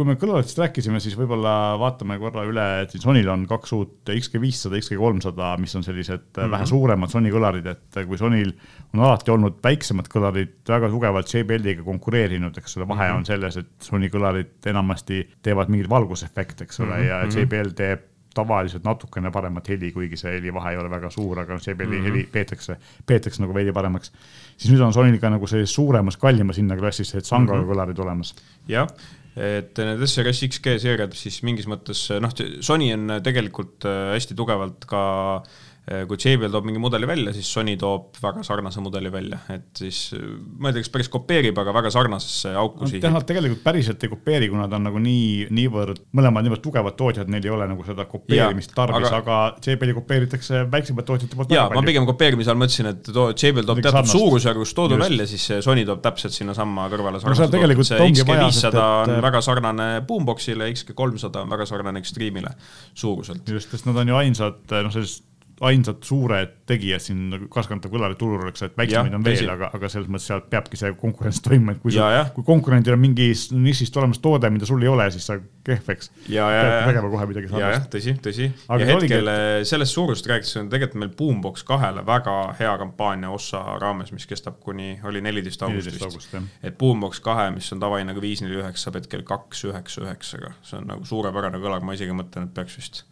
kui 0.00 0.08
me 0.08 0.14
kõlaritest 0.16 0.56
rääkisime, 0.56 0.96
siis 1.04 1.12
võib-olla 1.18 1.74
vaatame 1.76 2.16
korra 2.22 2.46
üle, 2.48 2.62
et 2.80 2.94
siis 2.94 3.02
Sonyl 3.04 3.26
on 3.28 3.42
kaks 3.48 3.74
uut 3.76 4.08
XG500, 4.08 4.78
XG300, 4.78 5.48
mis 5.60 5.76
on 5.76 5.84
sellised 5.84 6.22
mm 6.22 6.40
-hmm. 6.40 6.54
vähe 6.54 6.68
suuremad 6.70 7.12
Sony 7.12 7.28
kõlarid, 7.34 7.68
et 7.68 7.98
kui 8.08 8.16
Sonyl 8.16 8.54
on 8.94 9.04
alati 9.04 9.30
olnud 9.30 9.58
väiksemad 9.60 10.08
kõlarid 10.08 10.54
väga 10.68 10.88
tugevalt 10.88 11.34
JBL-iga 11.34 11.84
konkureerinud, 11.84 12.56
eks 12.56 12.78
ole, 12.78 12.88
vahe 12.88 13.04
mm 13.04 13.12
-hmm. 13.12 13.18
on 13.18 13.26
selles, 13.26 13.56
et 13.56 13.68
Sony 13.78 14.08
kõlarid 14.08 14.70
enamasti 14.72 15.20
teevad 15.42 15.68
mingeid 15.68 15.90
valgusefekte, 15.90 16.64
eks 16.64 16.80
ole 16.80 16.96
mm, 16.96 17.02
-hmm. 17.02 17.08
ja 17.08 17.26
mhm. 17.26 17.38
JBL 17.38 17.74
teeb 17.76 18.08
tavaliselt 18.34 18.84
natukene 18.84 19.30
paremat 19.30 19.68
heli, 19.68 19.92
kuigi 19.92 20.16
see 20.16 20.32
helivahe 20.32 20.70
ei 20.70 20.76
ole 20.78 20.90
väga 20.90 21.10
suur, 21.10 21.38
aga 21.38 21.54
JBL-i 21.54 21.86
mm 21.86 21.92
-hmm. 21.92 22.04
heli 22.04 22.28
peetakse, 22.32 22.76
peetakse 23.06 23.42
nagu 23.42 23.54
veidi 23.54 23.72
paremaks. 23.72 24.12
siis 24.56 24.72
nüüd 24.72 24.80
on 24.80 24.92
Sonyl 24.92 25.18
ka 25.18 25.30
nagu 25.30 25.46
sellises 25.46 25.74
suuremas, 25.74 26.16
kallimas 26.16 26.56
hinnaklassis 26.56 27.14
need 27.14 27.24
Sangaga 27.24 27.58
mm 27.58 27.64
-hmm. 27.64 27.72
kõlarid 27.72 27.98
olemas. 28.00 28.34
jah 28.68 28.88
et 29.38 29.78
need 29.78 30.02
SRS 30.06 30.44
XG 30.48 30.76
seeriad 30.82 31.14
siis 31.14 31.40
mingis 31.46 31.68
mõttes 31.70 32.08
noh, 32.22 32.32
Sony 32.66 32.90
on 32.96 33.18
tegelikult 33.22 33.86
äh, 33.86 34.14
hästi 34.16 34.36
tugevalt 34.38 34.88
ka 34.90 35.02
äh, 35.38 35.58
kui 35.88 36.18
JBL 36.20 36.52
toob 36.52 36.66
mingi 36.68 36.80
mudeli 36.82 37.06
välja, 37.08 37.32
siis 37.34 37.48
Sony 37.50 37.72
toob 37.80 38.18
väga 38.22 38.44
sarnase 38.46 38.82
mudeli 38.84 39.10
välja, 39.10 39.40
et 39.50 39.80
siis 39.80 40.12
äh, 40.14 40.26
ma 40.60 40.70
ei 40.70 40.76
tea, 40.76 40.84
kas 40.84 40.92
päris 40.92 41.08
kopeerib, 41.10 41.56
aga 41.58 41.72
väga 41.74 41.90
sarnasesse 41.94 42.52
auku 42.60 42.86
sihib. 42.86 43.06
Nad 43.10 43.24
tegelikult 43.26 43.62
päriselt 43.64 44.04
ei 44.04 44.10
kopeeri, 44.12 44.50
kuna 44.52 44.68
ta 44.70 44.78
on 44.78 44.86
nagu 44.86 45.00
nii, 45.02 45.48
niivõrd, 45.56 46.02
mõlemad 46.16 46.46
niivõrd 46.46 46.62
tugevad 46.62 46.98
tootjad, 47.00 47.30
neil 47.32 47.48
ei 47.48 47.54
ole 47.54 47.68
nagu 47.72 47.86
seda 47.86 48.04
kopeerimist 48.10 48.74
tarvis, 48.76 49.08
aga, 49.08 49.22
aga 49.24 49.38
JBL-i 49.64 49.96
kopeeritakse 49.96 50.62
väiksemate 50.70 51.08
tootjate 51.08 51.40
poolt. 51.40 51.56
jaa, 51.56 51.66
ma 51.72 51.82
pigem 51.86 52.06
kopeerimise 52.08 52.52
all 52.52 52.60
mõtlesin, 52.60 52.90
et 52.92 53.10
too, 53.10 53.30
JBL 53.32 53.66
toob 53.72 53.82
teatud 53.88 54.12
suurusjärgus 54.12 54.76
toodu 54.76 55.00
välja, 55.00 55.26
siis 55.32 55.48
Sony 55.64 55.86
toob 55.88 56.04
täpselt 56.04 56.36
sinnasamma 56.36 56.86
kõrvale 56.92 57.22
sarnase 57.24 57.48
no, 57.48 57.54
toodu. 57.56 57.88
see 57.88 58.04
XG500 58.12 58.84
on 59.08 59.16
väga 59.24 59.42
sarnane 59.48 59.88
Boomboxile, 60.06 60.70
XG300 60.76 61.42
on 61.46 61.56
väga 61.56 61.66
sarnane 61.72 62.04
Extreme'ile 62.04 62.54
suuruselt. 62.92 63.48
just, 63.48 63.72
sest 63.72 63.88
nad 63.88 63.98
on 64.04 64.14
ju 64.14 64.20
ainsad, 64.20 64.62
noh, 64.70 64.92
sellised 64.94 65.29
ainsad 65.60 66.00
suured 66.06 66.52
tegijad 66.70 67.02
siin 67.04 67.26
nagu 67.34 67.46
kaaskantava 67.52 67.92
kõlari 67.92 68.16
turul, 68.16 68.46
eks, 68.48 68.62
et 68.64 68.76
väiksemaid 68.78 69.16
on 69.18 69.24
veel, 69.24 69.48
aga, 69.52 69.68
aga 69.76 69.90
selles 69.92 70.08
mõttes 70.08 70.28
sealt 70.30 70.46
peabki 70.52 70.78
see 70.80 70.92
konkurents 71.00 71.42
toimuma, 71.44 71.74
et 71.76 71.82
kui, 71.82 71.96
kui 72.36 72.46
konkurendil 72.46 72.96
on 72.96 73.02
mingis 73.02 73.48
nišist 73.52 73.98
olemas 74.00 74.22
toode, 74.24 74.48
mida 74.54 74.68
sul 74.68 74.80
ei 74.84 74.88
ole, 74.88 75.10
siis 75.12 75.28
sa 75.28 75.36
kehv, 75.66 75.90
eks. 75.92 76.08
pead 76.24 76.88
tegema 76.88 77.10
kohe 77.12 77.26
midagi 77.28 77.50
sarnast. 77.50 77.90
tõsi, 77.92 78.16
tõsi. 78.24 78.48
ja 78.48 78.78
hetkel 78.78 79.02
oligi... 79.02 79.18
Eh, 79.34 79.58
sellest 79.68 79.98
suurusest 79.98 80.30
rääkides 80.32 80.62
on 80.62 80.72
tegelikult 80.72 81.02
meil 81.02 81.12
Boombox 81.20 81.66
kahele 81.68 82.06
väga 82.08 82.38
hea 82.60 82.72
kampaania 82.80 83.34
ossa 83.36 83.60
raames, 83.82 84.14
mis 84.16 84.24
kestab 84.30 84.62
kuni, 84.64 84.94
oli 85.04 85.20
neliteist 85.24 85.68
august 85.68 85.92
vist. 85.92 86.40
et 86.64 86.80
Boombox 86.80 87.20
kahe, 87.24 87.50
mis 87.52 87.68
on 87.76 87.84
tavahinnaga 87.84 88.24
viis 88.24 88.40
neli 88.44 88.56
üheksa, 88.62 88.88
saab 88.88 89.02
hetkel 89.02 89.28
kaks 89.28 89.66
üheksa 89.68 90.06
üheksaga, 90.06 90.56
see 90.64 90.80
on 90.80 90.88
nagu 90.94 91.04
suurepärane 91.04 91.60
kõlar, 91.60 91.84
ma 91.84 91.98
isegi 91.98 92.16
mõtlen, 92.16 92.48
et 92.48 92.56
peaks 92.56 92.80
vist 92.80 93.04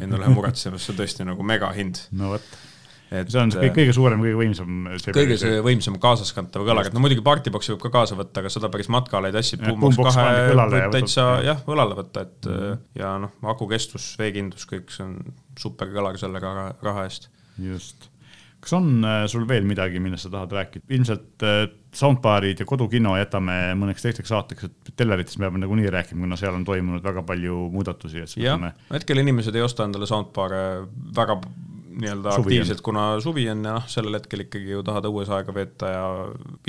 endale 0.00 0.30
muretsema, 0.34 0.78
see 0.80 0.94
on 0.94 1.02
tõesti 1.02 1.26
nagu 1.28 1.46
megahind. 1.46 2.06
no 2.18 2.34
vot 2.34 2.54
et 3.14 3.30
see 3.30 3.40
on 3.40 3.52
see 3.52 3.60
kõige, 3.60 3.74
kõige 3.76 3.94
suurem, 3.96 4.22
kõige 4.24 4.38
võimsam. 4.38 4.86
kõige 5.04 5.36
see 5.40 5.58
võimsam 5.64 5.98
kaasaskantav 6.02 6.64
kõlar, 6.66 6.88
et 6.88 6.96
no 6.96 7.02
muidugi 7.04 7.24
Partiboxi 7.24 7.74
võib 7.74 7.84
ka 7.84 7.92
kaasa 7.98 8.18
võtta, 8.18 8.42
aga 8.42 8.52
seda 8.52 8.70
päris 8.72 8.90
matkale 8.92 9.30
ei 9.30 9.36
tassi. 9.36 9.58
Võib 9.60 9.84
täitsa 10.94 11.28
jah, 11.46 11.62
õlale 11.70 11.98
võtta, 12.00 12.26
et 12.26 12.50
mm 12.50 12.82
ja 12.94 13.14
noh, 13.20 13.32
akukestus, 13.50 14.12
veekindlus, 14.20 14.66
kõik 14.70 14.92
see 14.94 15.04
on 15.04 15.14
super 15.58 15.90
kõlar 15.92 16.18
selle 16.20 16.40
raha 16.40 17.06
eest. 17.06 17.28
just 17.60 18.08
kas 18.64 18.76
on 18.78 19.04
äh, 19.04 19.24
sul 19.30 19.44
veel 19.48 19.66
midagi, 19.68 20.00
millest 20.02 20.26
sa 20.26 20.32
tahad 20.32 20.54
rääkida? 20.56 20.86
ilmselt 20.96 21.44
äh, 21.44 21.66
soundbaarid 21.94 22.62
ja 22.62 22.66
kodukino 22.68 23.14
jätame 23.20 23.58
mõneks 23.78 24.06
teiseks 24.06 24.32
saateks, 24.32 24.70
et 24.70 24.94
telleritest 24.98 25.38
me 25.38 25.48
peame 25.48 25.62
nagunii 25.62 25.92
rääkima, 25.94 26.24
kuna 26.24 26.38
seal 26.40 26.56
on 26.56 26.64
toimunud 26.66 27.04
väga 27.04 27.22
palju 27.26 27.68
muudatusi. 27.74 28.24
jah, 28.42 28.70
hetkel 28.92 29.22
inimesed 29.22 29.54
ei 29.54 29.64
osta 29.64 29.86
endale 29.88 30.08
soundbaare 30.10 30.64
väga 31.16 31.38
nii-öelda 32.00 32.34
aktiivselt, 32.38 32.82
kuna 32.84 33.06
suvi 33.24 33.46
on 33.52 33.64
ja 33.64 33.76
noh, 33.78 33.88
sellel 33.90 34.18
hetkel 34.18 34.44
ikkagi 34.46 34.74
ju 34.76 34.82
tahad 34.86 35.08
õues 35.10 35.30
aega 35.34 35.54
veeta 35.56 35.90
ja 35.92 36.04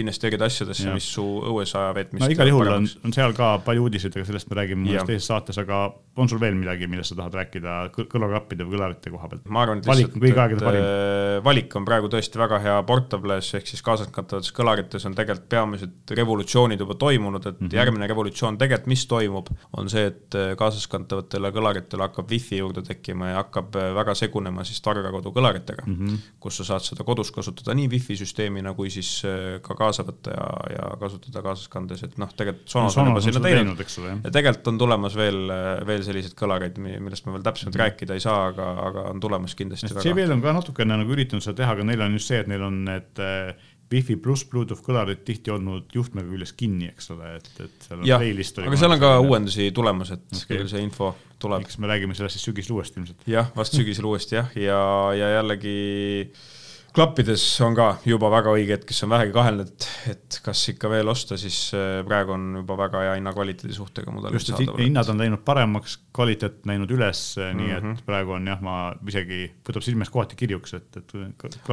investeerida 0.02 0.50
asjadesse, 0.50 0.90
mis 0.96 1.08
su 1.18 1.26
õues 1.26 1.76
aja 1.78 1.94
veetmist 1.98 2.26
no 2.26 2.32
igal 2.32 2.52
juhul 2.52 2.74
on, 2.78 2.90
on 3.06 3.16
seal 3.16 3.36
ka 3.38 3.56
palju 3.66 3.88
uudiseid, 3.88 4.16
aga 4.16 4.28
sellest 4.30 4.52
me 4.52 4.60
räägime 4.62 4.88
mõnes 4.88 5.08
teises 5.10 5.30
saates, 5.32 5.60
aga 5.62 5.88
on 6.16 6.30
sul 6.32 6.40
veel 6.40 6.56
midagi, 6.56 6.88
millest 6.88 7.12
sa 7.12 7.18
tahad 7.20 7.36
rääkida 7.36 7.74
kõlaklappide 7.96 8.64
või 8.64 8.78
kõlarite 8.78 9.12
koha 9.12 9.30
pealt? 9.32 9.48
ma 9.52 9.64
arvan, 9.66 9.82
et 9.82 9.90
valik 9.90 10.14
on 10.14 10.24
kõigi 10.24 10.40
aegade 10.40 10.64
parim. 10.64 10.86
Äh, 10.86 11.40
valik 11.44 11.76
on 11.76 11.88
praegu 11.88 12.10
tõesti 12.12 12.40
väga 12.40 12.60
hea, 12.64 12.76
portables 12.88 13.50
ehk 13.60 13.68
siis 13.68 13.84
kaasaskantavates 13.86 14.54
kõlarites 14.56 15.08
on 15.10 15.18
tegelikult 15.18 15.50
peamised 15.52 16.16
revolutsioonid 16.20 16.84
juba 16.86 16.96
toimunud, 17.02 17.44
et 17.44 17.60
mm 17.60 17.68
-hmm. 17.68 17.76
järgmine 17.82 18.10
revolutsioon 18.12 18.60
tegelikult, 18.62 18.92
mis 18.94 19.06
toimub, 19.12 19.52
on 19.78 19.92
see, 19.92 20.06
et 20.12 20.40
äh, 20.40 20.56
kaasaskantavatele 20.60 21.52
kõlaritele 21.52 22.08
hakkab 22.08 22.32
wifi 22.32 22.62
juurde 22.62 22.86
tekkima 22.86 23.34
ja 23.34 23.44
hakkab 23.44 23.76
äh, 23.76 23.92
väga 23.96 24.16
segunema 24.16 24.64
siis 24.64 24.82
targa 24.82 25.12
kodukõlaritega 25.16 25.86
mm, 25.86 25.96
-hmm. 25.96 26.32
kus 26.40 26.60
sa 26.62 26.68
saad 26.72 26.86
seda 26.86 27.06
kodus 27.08 27.32
kasutada 27.36 27.76
nii 27.78 27.90
wifi 27.92 28.18
süsteemina 28.20 28.74
kui 28.78 28.92
siis 28.94 29.10
äh, 29.28 29.60
ka 29.66 29.78
kaasa 29.78 30.06
võtta 30.08 30.36
ja, 30.36 30.48
ja 30.76 30.90
kasutada 31.02 31.44
kaasas 31.46 31.72
kandes, 31.72 32.04
et 32.08 32.18
noh, 32.22 32.32
tegelikult 32.32 32.70
Sonos 32.70 32.98
on 33.02 33.12
juba 33.12 33.24
sinna 33.26 33.44
teinud, 33.44 33.82
teinud 33.82 34.26
ja 34.28 34.34
tegelikult 34.38 34.72
on 34.74 34.82
tulemas 34.82 35.18
veel, 35.20 35.42
äh, 35.54 35.70
veel 35.88 36.04
selliseid 36.08 36.38
kõlareid, 36.40 36.80
millest 36.80 37.28
ma 37.28 37.36
veel 37.36 37.46
täpsemalt 37.46 37.76
mm 37.76 37.80
-hmm. 37.80 37.86
rääkida 37.86 38.20
ei 38.20 38.26
saa, 38.26 38.48
aga, 38.52 38.72
aga 38.90 39.08
on 39.14 39.20
tulemas 39.20 39.56
kindlasti. 39.56 39.94
JBL 40.10 40.36
on 40.38 40.42
ka 40.42 40.54
natukene 40.54 40.98
nagu 41.02 41.16
üritanud 41.18 41.44
seda 41.44 41.62
teha, 41.64 41.78
aga 41.78 41.88
neil 41.88 42.02
on 42.02 42.20
just 42.20 42.32
see, 42.32 42.40
et 42.40 42.52
neil 42.52 42.64
on 42.66 42.84
need 42.86 43.24
äh, 43.24 43.56
Wi-Fi 43.92 44.16
pluss 44.18 44.48
Bluetooth 44.50 44.82
kõlarid 44.86 45.22
tihti 45.28 45.54
olnud 45.54 45.94
juhtmega 45.94 46.28
küljes 46.32 46.56
kinni, 46.58 46.90
eks 46.90 47.12
ole, 47.14 47.36
et, 47.38 47.50
et 47.62 47.86
seal 47.86 48.02
on 48.02 48.08
jah, 48.10 48.24
aga 48.66 48.80
seal 48.82 48.96
on 48.96 49.02
ka 49.04 49.12
uuendusi 49.22 49.70
tulemas, 49.76 50.12
et 50.16 50.26
okay. 50.34 50.58
küll 50.58 50.72
see 50.72 50.82
info 50.82 51.12
tuleb. 51.42 51.66
eks 51.68 51.78
me 51.82 51.92
räägime 51.92 52.18
sellest 52.18 52.40
siis 52.40 52.50
sügisel 52.50 52.78
uuesti 52.80 53.02
ilmselt. 53.02 53.26
jah, 53.30 53.52
vast 53.56 53.78
sügisel 53.78 54.08
uuesti 54.10 54.40
jah, 54.40 54.50
ja, 54.58 54.80
ja 55.18 55.32
jällegi 55.38 55.78
klappides 56.96 57.44
on 57.66 57.76
ka 57.76 57.88
juba 58.08 58.30
väga 58.32 58.54
õige 58.56 58.76
hetk, 58.78 58.88
kes 58.90 59.04
on 59.06 59.12
vähegi 59.12 59.34
kahelnud, 59.36 59.88
et, 60.12 60.38
kas 60.46 60.62
ikka 60.72 60.90
veel 60.92 61.10
osta, 61.12 61.38
siis 61.40 61.58
äh, 61.76 62.00
praegu 62.08 62.36
on 62.36 62.46
juba 62.62 62.78
väga 62.80 63.04
hea 63.04 63.16
hinna-kvaliteedi 63.18 63.76
suhtega 63.76 64.14
mudelid 64.16 64.40
just, 64.40 64.52
et 64.56 64.72
hinnad 64.80 65.10
on 65.12 65.20
läinud 65.20 65.44
paremaks, 65.48 65.98
kvaliteet 66.16 66.64
läinud 66.70 66.92
üles 66.96 67.24
mm, 67.38 67.44
-hmm. 67.44 67.60
nii 67.62 67.76
et 67.76 67.84
mhm. 67.84 68.06
praegu 68.08 68.36
on 68.38 68.48
jah, 68.52 68.62
ma 68.64 68.78
isegi, 69.12 69.42
võtab 69.68 69.86
silmes 69.86 70.12
kohati 70.14 70.40
kirjuks, 70.40 70.76
et, 70.80 71.02
et 71.02 71.16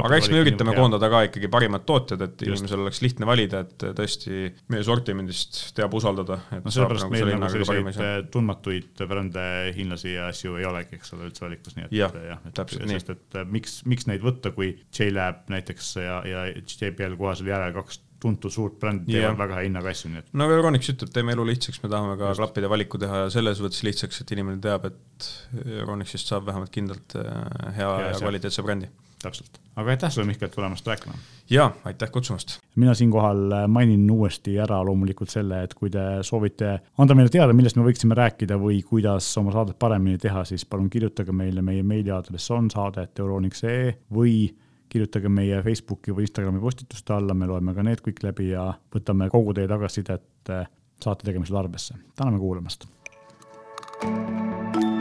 aga 0.03 0.19
eks 0.19 0.31
me 0.33 0.43
üritame 0.43 0.75
koondada 0.77 1.09
ka 1.13 1.23
ikkagi 1.29 1.51
parimad 1.51 1.87
tootjad, 1.87 2.25
et 2.27 2.45
just. 2.47 2.63
inimesel 2.63 2.85
oleks 2.85 3.01
lihtne 3.05 3.29
valida, 3.29 3.63
et 3.63 3.87
tõesti 3.95 4.51
meie 4.73 4.83
sortimendist 4.83 5.61
teab 5.77 5.95
usaldada. 5.95 6.39
no 6.59 6.73
sellepärast 6.73 7.11
meil 7.13 7.33
nagu 7.37 7.63
selliseid 7.71 8.29
tundmatuid 8.33 9.05
brände, 9.07 9.47
hiinlasi 9.77 10.17
ja 10.17 10.27
asju 10.33 10.59
ei 10.59 10.67
olegi, 10.67 10.99
eks 10.99 11.15
ole, 11.15 11.29
üldse 11.31 11.47
valikus, 11.47 11.77
nii 11.77 11.87
et 11.87 11.97
jah 12.01 12.21
ja, 12.27 12.39
et, 12.43 12.53
täpselt 12.57 12.89
sest 12.91 13.13
et 13.13 13.39
miks, 13.49 13.81
miks 13.89 14.07
neid 14.09 14.23
võtta, 14.23 14.51
kui 14.55 14.73
J 14.91 15.12
Lab 15.15 15.47
näiteks 15.53 15.95
ja, 16.01 16.21
ja 16.27 16.47
JBL 16.53 17.17
kohe 17.19 17.35
seal 17.39 17.53
järel 17.53 17.75
kaks 17.75 18.01
tuntud 18.23 18.53
suurt 18.53 18.79
brändi 18.79 19.11
teevad 19.11 19.25
yeah. 19.33 19.37
väga 19.39 19.59
hea 19.59 19.67
hinnaga 19.67 19.91
asju, 19.91 20.11
nii 20.13 20.23
et. 20.23 20.33
no 20.39 20.47
Euronics 20.55 20.93
ütleb, 20.93 21.11
teeme 21.15 21.35
elu 21.35 21.45
lihtsaks, 21.51 21.81
me 21.83 21.91
tahame 21.91 22.17
ka 22.19 22.31
Just. 22.31 22.41
klappide 22.41 22.71
valiku 22.71 22.99
teha 23.01 23.25
selles 23.33 23.61
mõttes 23.63 23.83
lihtsaks, 23.87 24.23
et 24.23 24.35
inimene 24.35 24.63
teab, 24.63 24.87
et 24.91 25.29
Euronixist 25.81 26.31
saab 26.31 26.47
vähemalt 26.47 26.71
kindlalt 26.73 27.17
äh, 27.19 27.31
hea 27.79 27.89
ja, 27.89 28.11
ja 28.13 28.19
kvaliteetse 28.21 28.63
brändi 28.65 28.91
täpselt, 29.23 29.59
aga 29.79 29.93
aitäh 29.93 30.11
sulle, 30.11 30.27
Mihkel, 30.27 30.51
tulemast 30.51 30.87
rääkima. 30.87 31.15
ja 31.49 31.69
aitäh 31.85 32.11
kutsumast. 32.11 32.57
mina 32.75 32.93
siinkohal 32.93 33.67
mainin 33.67 34.11
uuesti 34.11 34.57
ära 34.59 34.81
loomulikult 34.85 35.31
selle, 35.31 35.63
et 35.63 35.73
kui 35.79 35.91
te 35.93 36.03
soovite 36.21 36.73
anda 36.97 37.15
meile 37.15 37.31
teada, 37.31 37.55
millest 37.55 37.79
me 37.79 37.87
võiksime 37.87 38.17
rääkida 38.19 38.59
või 38.59 38.81
kuidas 38.87 39.29
oma 39.39 39.55
saadet 39.55 39.79
paremini 39.79 40.19
teha, 40.19 40.43
siis 40.47 40.65
palun 40.65 40.89
kirjutage 40.89 41.31
meile, 41.35 41.61
meie 41.61 41.83
meiliaadress 41.83 42.51
on 42.55 42.71
saade.euroniks.ee 42.73 43.95
või 44.13 44.35
kirjutage 44.93 45.29
meie 45.33 45.61
Facebooki 45.65 46.13
või 46.13 46.27
Instagrami 46.27 46.61
postituste 46.61 47.15
alla, 47.17 47.33
me 47.33 47.49
loeme 47.49 47.75
ka 47.75 47.85
need 47.85 48.05
kõik 48.05 48.23
läbi 48.25 48.51
ja 48.51 48.69
võtame 48.93 49.29
kogu 49.33 49.55
teie 49.57 49.69
tagasisidet 49.71 50.53
eh, 50.53 50.65
saate 51.03 51.27
tegemisel 51.27 51.59
arvesse. 51.59 51.99
täname 52.15 52.39
kuulamast. 52.39 52.87
thank 54.03 54.83
you 54.83 54.92